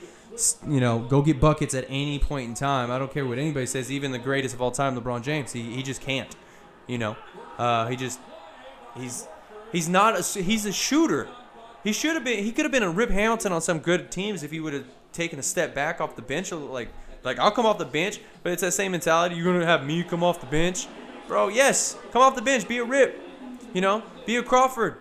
you 0.67 0.81
know, 0.81 1.01
go 1.01 1.23
get 1.23 1.41
buckets 1.41 1.75
at 1.75 1.85
any 1.89 2.19
point 2.19 2.49
in 2.49 2.55
time. 2.55 2.91
I 2.91 2.99
don't 2.99 3.13
care 3.13 3.27
what 3.27 3.39
anybody 3.39 3.67
says. 3.67 3.91
Even 3.91 4.13
the 4.13 4.19
greatest 4.19 4.55
of 4.55 4.63
all 4.63 4.71
time, 4.71 4.99
LeBron 4.99 5.23
James, 5.23 5.53
he, 5.53 5.75
he 5.75 5.83
just 5.83 6.01
can't. 6.01 6.35
You 6.87 6.99
know, 6.99 7.17
uh, 7.59 7.89
he 7.89 7.97
just 7.97 8.19
he's 8.97 9.29
he's 9.73 9.89
not 9.89 10.19
a 10.19 10.41
he's 10.41 10.65
a 10.65 10.73
shooter. 10.73 11.29
He 11.85 11.93
should 11.93 12.15
have 12.15 12.25
been. 12.25 12.43
He 12.43 12.53
could 12.53 12.65
have 12.65 12.73
been 12.73 12.83
a 12.83 12.91
Rip 12.91 13.11
Hamilton 13.11 13.53
on 13.53 13.61
some 13.61 13.81
good 13.81 14.11
teams 14.11 14.43
if 14.43 14.51
he 14.51 14.61
would 14.61 14.73
have 14.73 14.87
taken 15.13 15.39
a 15.39 15.43
step 15.43 15.75
back 15.75 16.01
off 16.01 16.17
the 16.17 16.23
bench. 16.23 16.51
Like 16.51 16.89
like 17.25 17.39
I'll 17.39 17.51
come 17.51 17.67
off 17.67 17.77
the 17.77 17.85
bench, 17.85 18.21
but 18.43 18.53
it's 18.53 18.63
that 18.63 18.73
same 18.73 18.93
mentality. 18.93 19.35
You're 19.35 19.53
gonna 19.53 19.67
have 19.67 19.85
me 19.85 20.03
come 20.03 20.25
off 20.25 20.41
the 20.41 20.47
bench 20.47 20.87
bro. 21.29 21.49
Yes, 21.49 21.97
come 22.11 22.23
off 22.23 22.35
the 22.35 22.43
bench, 22.43 22.67
be 22.67 22.79
a 22.79 22.85
Rip. 22.85 23.21
You 23.75 23.83
know, 23.83 24.03
be 24.27 24.37
a 24.37 24.43
Crawford. 24.43 24.97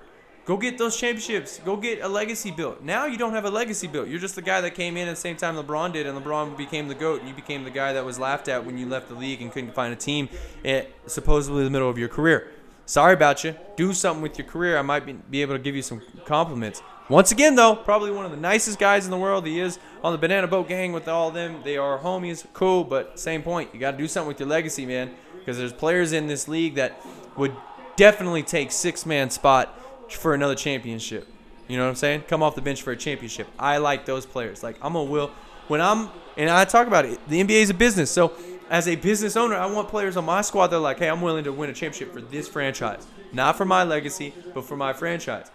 Go 0.45 0.55
get 0.55 0.77
those 0.77 0.95
championships. 0.95 1.59
Go 1.65 1.75
get 1.75 2.01
a 2.01 2.07
legacy 2.07 2.51
built. 2.51 2.81
Now 2.81 3.05
you 3.05 3.17
don't 3.17 3.33
have 3.33 3.43
a 3.43 3.49
legacy 3.49 3.87
built. 3.87 4.07
You're 4.07 4.19
just 4.19 4.35
the 4.35 4.41
guy 4.41 4.61
that 4.61 4.75
came 4.75 4.95
in 4.95 5.07
at 5.07 5.11
the 5.11 5.19
same 5.19 5.35
time 5.35 5.55
LeBron 5.55 5.91
did, 5.91 6.05
and 6.05 6.17
LeBron 6.17 6.55
became 6.55 6.87
the 6.87 6.95
GOAT, 6.95 7.19
and 7.19 7.27
you 7.27 7.35
became 7.35 7.63
the 7.63 7.69
guy 7.69 7.93
that 7.93 8.05
was 8.05 8.19
laughed 8.19 8.47
at 8.47 8.65
when 8.65 8.77
you 8.77 8.85
left 8.85 9.09
the 9.09 9.15
league 9.15 9.41
and 9.41 9.51
couldn't 9.51 9.73
find 9.73 9.91
a 9.91 9.97
team 9.97 10.29
at 10.63 10.89
supposedly 11.05 11.63
the 11.63 11.69
middle 11.69 11.89
of 11.89 11.97
your 11.97 12.07
career. 12.07 12.51
Sorry 12.85 13.13
about 13.13 13.43
you. 13.43 13.55
Do 13.75 13.93
something 13.93 14.21
with 14.21 14.37
your 14.37 14.47
career. 14.47 14.77
I 14.77 14.81
might 14.81 15.05
be, 15.05 15.13
be 15.13 15.41
able 15.41 15.55
to 15.55 15.59
give 15.59 15.75
you 15.75 15.81
some 15.81 16.01
compliments. 16.25 16.81
Once 17.09 17.33
again, 17.33 17.55
though, 17.55 17.75
probably 17.75 18.11
one 18.11 18.23
of 18.23 18.31
the 18.31 18.37
nicest 18.37 18.79
guys 18.79 19.03
in 19.03 19.11
the 19.11 19.17
world. 19.17 19.45
He 19.45 19.59
is 19.59 19.79
on 20.01 20.13
the 20.13 20.17
Banana 20.17 20.47
Boat 20.47 20.69
Gang 20.69 20.93
with 20.93 21.09
all 21.09 21.29
them. 21.31 21.61
They 21.65 21.75
are 21.75 21.99
homies, 21.99 22.45
cool, 22.53 22.85
but 22.85 23.19
same 23.19 23.43
point. 23.43 23.73
You 23.73 23.81
got 23.81 23.91
to 23.91 23.97
do 23.97 24.07
something 24.07 24.29
with 24.29 24.39
your 24.39 24.47
legacy, 24.47 24.85
man 24.85 25.13
because 25.47 25.57
there's 25.57 25.71
players 25.71 26.11
in 26.11 26.27
this 26.27 26.49
league 26.49 26.75
that 26.75 27.01
would 27.37 27.55
definitely 27.95 28.43
take 28.43 28.69
six 28.69 29.05
man 29.05 29.29
spot 29.29 29.81
for 30.11 30.33
another 30.33 30.55
championship. 30.55 31.25
You 31.69 31.77
know 31.77 31.83
what 31.83 31.89
I'm 31.91 31.95
saying? 31.95 32.23
Come 32.27 32.43
off 32.43 32.55
the 32.55 32.61
bench 32.61 32.81
for 32.81 32.91
a 32.91 32.97
championship. 32.97 33.47
I 33.57 33.77
like 33.77 34.05
those 34.05 34.25
players. 34.25 34.61
Like 34.61 34.75
I'm 34.81 34.95
a 34.95 35.03
will 35.03 35.31
when 35.69 35.79
I'm 35.79 36.09
and 36.35 36.49
I 36.49 36.65
talk 36.65 36.85
about 36.87 37.05
it. 37.05 37.25
The 37.29 37.41
NBA 37.41 37.61
is 37.61 37.69
a 37.69 37.73
business, 37.73 38.11
so 38.11 38.33
as 38.69 38.89
a 38.89 38.97
business 38.97 39.37
owner, 39.37 39.55
I 39.55 39.67
want 39.67 39.87
players 39.87 40.17
on 40.17 40.25
my 40.25 40.41
squad 40.41 40.67
that 40.67 40.75
are 40.75 40.79
like, 40.79 40.99
hey, 40.99 41.07
I'm 41.07 41.21
willing 41.21 41.45
to 41.45 41.53
win 41.53 41.69
a 41.69 41.73
championship 41.73 42.11
for 42.11 42.19
this 42.19 42.49
franchise, 42.49 43.07
not 43.31 43.55
for 43.55 43.63
my 43.63 43.85
legacy, 43.85 44.33
but 44.53 44.65
for 44.65 44.75
my 44.75 44.91
franchise. 44.91 45.49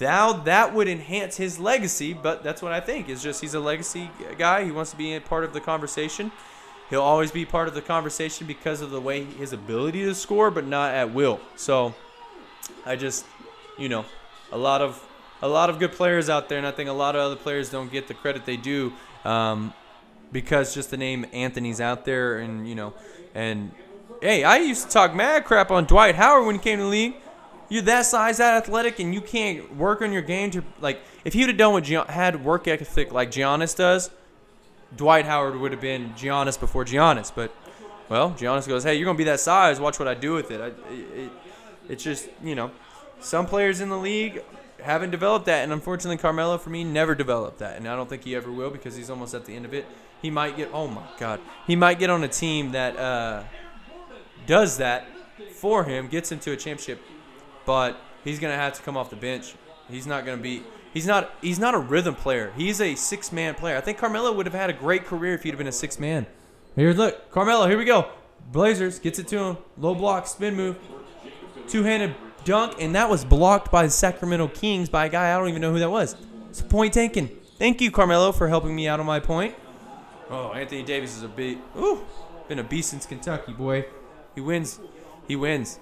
Now 0.00 0.32
that 0.32 0.72
would 0.72 0.88
enhance 0.88 1.36
his 1.36 1.58
legacy, 1.58 2.14
but 2.14 2.42
that's 2.42 2.62
what 2.62 2.72
I 2.72 2.80
think. 2.80 3.10
Is 3.10 3.22
just 3.22 3.42
he's 3.42 3.52
a 3.52 3.60
legacy 3.60 4.10
guy. 4.38 4.64
He 4.64 4.70
wants 4.70 4.90
to 4.92 4.96
be 4.96 5.14
a 5.16 5.20
part 5.20 5.44
of 5.44 5.52
the 5.52 5.60
conversation. 5.60 6.32
He'll 6.92 7.00
always 7.00 7.30
be 7.30 7.46
part 7.46 7.68
of 7.68 7.74
the 7.74 7.80
conversation 7.80 8.46
because 8.46 8.82
of 8.82 8.90
the 8.90 9.00
way 9.00 9.24
his 9.24 9.54
ability 9.54 10.04
to 10.04 10.14
score, 10.14 10.50
but 10.50 10.66
not 10.66 10.92
at 10.92 11.14
will. 11.14 11.40
So 11.56 11.94
I 12.84 12.96
just, 12.96 13.24
you 13.78 13.88
know, 13.88 14.04
a 14.52 14.58
lot 14.58 14.82
of 14.82 15.02
a 15.40 15.48
lot 15.48 15.70
of 15.70 15.78
good 15.78 15.92
players 15.92 16.28
out 16.28 16.50
there, 16.50 16.58
and 16.58 16.66
I 16.66 16.70
think 16.70 16.90
a 16.90 16.92
lot 16.92 17.16
of 17.16 17.22
other 17.22 17.36
players 17.36 17.70
don't 17.70 17.90
get 17.90 18.08
the 18.08 18.14
credit 18.14 18.44
they 18.44 18.58
do 18.58 18.92
um, 19.24 19.72
because 20.32 20.74
just 20.74 20.90
the 20.90 20.98
name 20.98 21.24
Anthony's 21.32 21.80
out 21.80 22.04
there, 22.04 22.40
and 22.40 22.68
you 22.68 22.74
know, 22.74 22.92
and 23.34 23.72
hey, 24.20 24.44
I 24.44 24.58
used 24.58 24.88
to 24.88 24.90
talk 24.90 25.14
mad 25.14 25.46
crap 25.46 25.70
on 25.70 25.86
Dwight 25.86 26.16
Howard 26.16 26.44
when 26.44 26.56
he 26.56 26.60
came 26.60 26.76
to 26.76 26.84
the 26.84 26.90
league. 26.90 27.14
You're 27.70 27.80
that 27.84 28.04
size, 28.04 28.36
that 28.36 28.64
athletic, 28.64 28.98
and 28.98 29.14
you 29.14 29.22
can't 29.22 29.76
work 29.76 30.02
on 30.02 30.12
your 30.12 30.20
game 30.20 30.50
to 30.50 30.62
like. 30.82 31.00
If 31.24 31.32
he 31.32 31.40
would 31.40 31.48
have 31.48 31.56
done 31.56 31.72
what 31.72 31.84
Gian, 31.84 32.06
had 32.08 32.44
work 32.44 32.68
ethic 32.68 33.14
like 33.14 33.30
Giannis 33.30 33.74
does, 33.74 34.10
Dwight 34.96 35.24
Howard 35.24 35.56
would 35.56 35.72
have 35.72 35.80
been 35.80 36.10
Giannis 36.14 36.58
before 36.58 36.84
Giannis. 36.84 37.32
But, 37.34 37.54
well, 38.08 38.30
Giannis 38.32 38.68
goes, 38.68 38.84
hey, 38.84 38.94
you're 38.94 39.06
to 39.16 39.18
be 39.18 39.24
that 39.24 39.40
size. 39.40 39.80
Watch 39.80 39.98
what 39.98 40.08
I 40.08 40.14
do 40.14 40.34
with 40.34 40.50
it. 40.50 40.60
I, 40.60 40.66
it. 40.92 41.30
It's 41.88 42.04
just, 42.04 42.28
you 42.42 42.54
know, 42.54 42.70
some 43.20 43.46
players 43.46 43.80
in 43.80 43.88
the 43.88 43.98
league 43.98 44.42
haven't 44.80 45.10
developed 45.10 45.46
that. 45.46 45.62
And 45.62 45.72
unfortunately, 45.72 46.16
Carmelo, 46.16 46.58
for 46.58 46.70
me, 46.70 46.84
never 46.84 47.14
developed 47.14 47.58
that. 47.58 47.76
And 47.76 47.88
I 47.88 47.96
don't 47.96 48.08
think 48.08 48.24
he 48.24 48.36
ever 48.36 48.50
will 48.50 48.70
because 48.70 48.96
he's 48.96 49.10
almost 49.10 49.34
at 49.34 49.44
the 49.44 49.54
end 49.54 49.64
of 49.64 49.74
it. 49.74 49.86
He 50.20 50.30
might 50.30 50.56
get, 50.56 50.70
oh 50.72 50.86
my 50.86 51.02
God, 51.18 51.40
he 51.66 51.74
might 51.74 51.98
get 51.98 52.08
on 52.08 52.22
a 52.22 52.28
team 52.28 52.72
that 52.72 52.96
uh, 52.96 53.42
does 54.46 54.76
that 54.78 55.06
for 55.54 55.84
him, 55.84 56.08
gets 56.08 56.30
into 56.30 56.52
a 56.52 56.56
championship, 56.56 57.00
but 57.66 58.00
he's 58.22 58.38
to 58.52 58.58
have 58.58 58.74
to 58.74 58.82
come 58.82 58.96
off 58.96 59.10
the 59.10 59.16
bench. 59.16 59.54
He's 59.88 60.06
not 60.06 60.24
to 60.36 60.42
be 60.42 60.62
He's 60.92 61.06
not 61.06 61.34
he's 61.40 61.58
not 61.58 61.74
a 61.74 61.78
rhythm 61.78 62.14
player. 62.14 62.52
He's 62.56 62.80
a 62.80 62.94
six 62.94 63.32
man 63.32 63.54
player. 63.54 63.76
I 63.76 63.80
think 63.80 63.98
Carmelo 63.98 64.32
would 64.32 64.46
have 64.46 64.54
had 64.54 64.70
a 64.70 64.74
great 64.74 65.04
career 65.04 65.34
if 65.34 65.42
he'd 65.42 65.50
have 65.50 65.58
been 65.58 65.66
a 65.66 65.72
six 65.72 65.98
man. 65.98 66.26
Here, 66.76 66.92
look, 66.92 67.30
Carmelo. 67.30 67.68
Here 67.68 67.78
we 67.78 67.84
go. 67.84 68.10
Blazers 68.50 68.98
gets 68.98 69.18
it 69.18 69.28
to 69.28 69.38
him. 69.38 69.56
Low 69.78 69.94
block, 69.94 70.26
spin 70.26 70.54
move, 70.54 70.78
two 71.68 71.82
handed 71.84 72.14
dunk, 72.44 72.76
and 72.80 72.94
that 72.94 73.08
was 73.08 73.24
blocked 73.24 73.70
by 73.70 73.84
the 73.84 73.90
Sacramento 73.90 74.48
Kings 74.48 74.88
by 74.88 75.06
a 75.06 75.08
guy 75.08 75.34
I 75.34 75.38
don't 75.38 75.48
even 75.48 75.62
know 75.62 75.72
who 75.72 75.78
that 75.78 75.90
was. 75.90 76.16
It's 76.50 76.60
a 76.60 76.64
point 76.64 76.92
taken. 76.92 77.28
Thank 77.58 77.80
you, 77.80 77.90
Carmelo, 77.90 78.32
for 78.32 78.48
helping 78.48 78.74
me 78.74 78.88
out 78.88 79.00
on 79.00 79.06
my 79.06 79.20
point. 79.20 79.54
Oh, 80.28 80.52
Anthony 80.52 80.82
Davis 80.82 81.16
is 81.16 81.22
a 81.22 81.28
beast. 81.28 81.60
Ooh, 81.78 82.04
been 82.48 82.58
a 82.58 82.64
beast 82.64 82.90
since 82.90 83.06
Kentucky, 83.06 83.52
boy. 83.52 83.86
He 84.34 84.40
wins. 84.40 84.80
He 85.28 85.36
wins. 85.36 85.78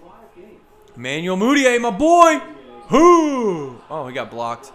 Emmanuel 0.95 1.37
Mudiay, 1.37 1.81
my 1.81 1.91
boy. 1.91 2.41
Who? 2.89 3.81
Oh, 3.89 4.07
he 4.09 4.15
got 4.15 4.31
blocked. 4.31 4.73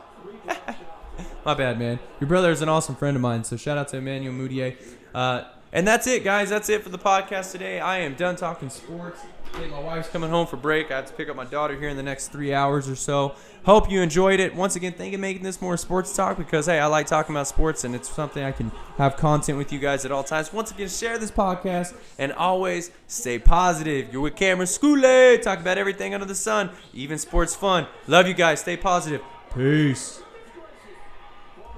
My 1.45 1.53
bad, 1.53 1.77
man. 1.77 1.99
Your 2.19 2.27
brother 2.27 2.49
is 2.49 2.63
an 2.63 2.69
awesome 2.69 2.95
friend 2.95 3.15
of 3.15 3.21
mine, 3.21 3.43
so 3.43 3.55
shout 3.55 3.77
out 3.77 3.87
to 3.89 3.97
Emmanuel 3.97 4.33
Mudiay. 4.33 4.77
Uh, 5.13 5.43
and 5.71 5.87
that's 5.87 6.07
it, 6.07 6.23
guys. 6.23 6.49
That's 6.49 6.69
it 6.69 6.81
for 6.81 6.89
the 6.89 6.97
podcast 6.97 7.51
today. 7.51 7.79
I 7.79 7.99
am 7.99 8.15
done 8.15 8.35
talking 8.35 8.71
sports. 8.71 9.21
Hey, 9.53 9.67
my 9.67 9.79
wife's 9.79 10.09
coming 10.09 10.31
home 10.31 10.47
for 10.47 10.57
break. 10.57 10.89
I 10.89 10.95
have 10.95 11.05
to 11.05 11.13
pick 11.13 11.29
up 11.29 11.35
my 11.35 11.45
daughter 11.45 11.79
here 11.79 11.87
in 11.87 11.97
the 11.97 12.03
next 12.03 12.29
three 12.29 12.51
hours 12.51 12.89
or 12.89 12.95
so. 12.95 13.35
Hope 13.63 13.91
you 13.91 14.01
enjoyed 14.01 14.39
it. 14.39 14.55
Once 14.55 14.75
again, 14.75 14.93
thank 14.93 15.11
you 15.11 15.17
for 15.17 15.21
making 15.21 15.43
this 15.43 15.61
more 15.61 15.77
sports 15.77 16.15
talk 16.15 16.37
because, 16.37 16.65
hey, 16.65 16.79
I 16.79 16.87
like 16.87 17.05
talking 17.05 17.35
about 17.35 17.47
sports 17.47 17.83
and 17.83 17.93
it's 17.93 18.09
something 18.09 18.43
I 18.43 18.51
can 18.51 18.71
have 18.97 19.15
content 19.15 19.57
with 19.59 19.71
you 19.71 19.77
guys 19.77 20.03
at 20.03 20.11
all 20.11 20.23
times. 20.23 20.51
Once 20.51 20.71
again, 20.71 20.89
share 20.89 21.19
this 21.19 21.31
podcast 21.31 21.93
and 22.17 22.33
always 22.33 22.89
stay 23.07 23.37
positive. 23.37 24.11
You're 24.11 24.23
with 24.23 24.35
Cameron 24.35 24.67
Schooley. 24.67 25.39
Talk 25.41 25.59
about 25.59 25.77
everything 25.77 26.15
under 26.15 26.25
the 26.25 26.35
sun, 26.35 26.71
even 26.93 27.19
sports 27.19 27.55
fun. 27.55 27.85
Love 28.07 28.27
you 28.27 28.33
guys. 28.33 28.61
Stay 28.61 28.77
positive. 28.77 29.21
Peace. 29.53 30.21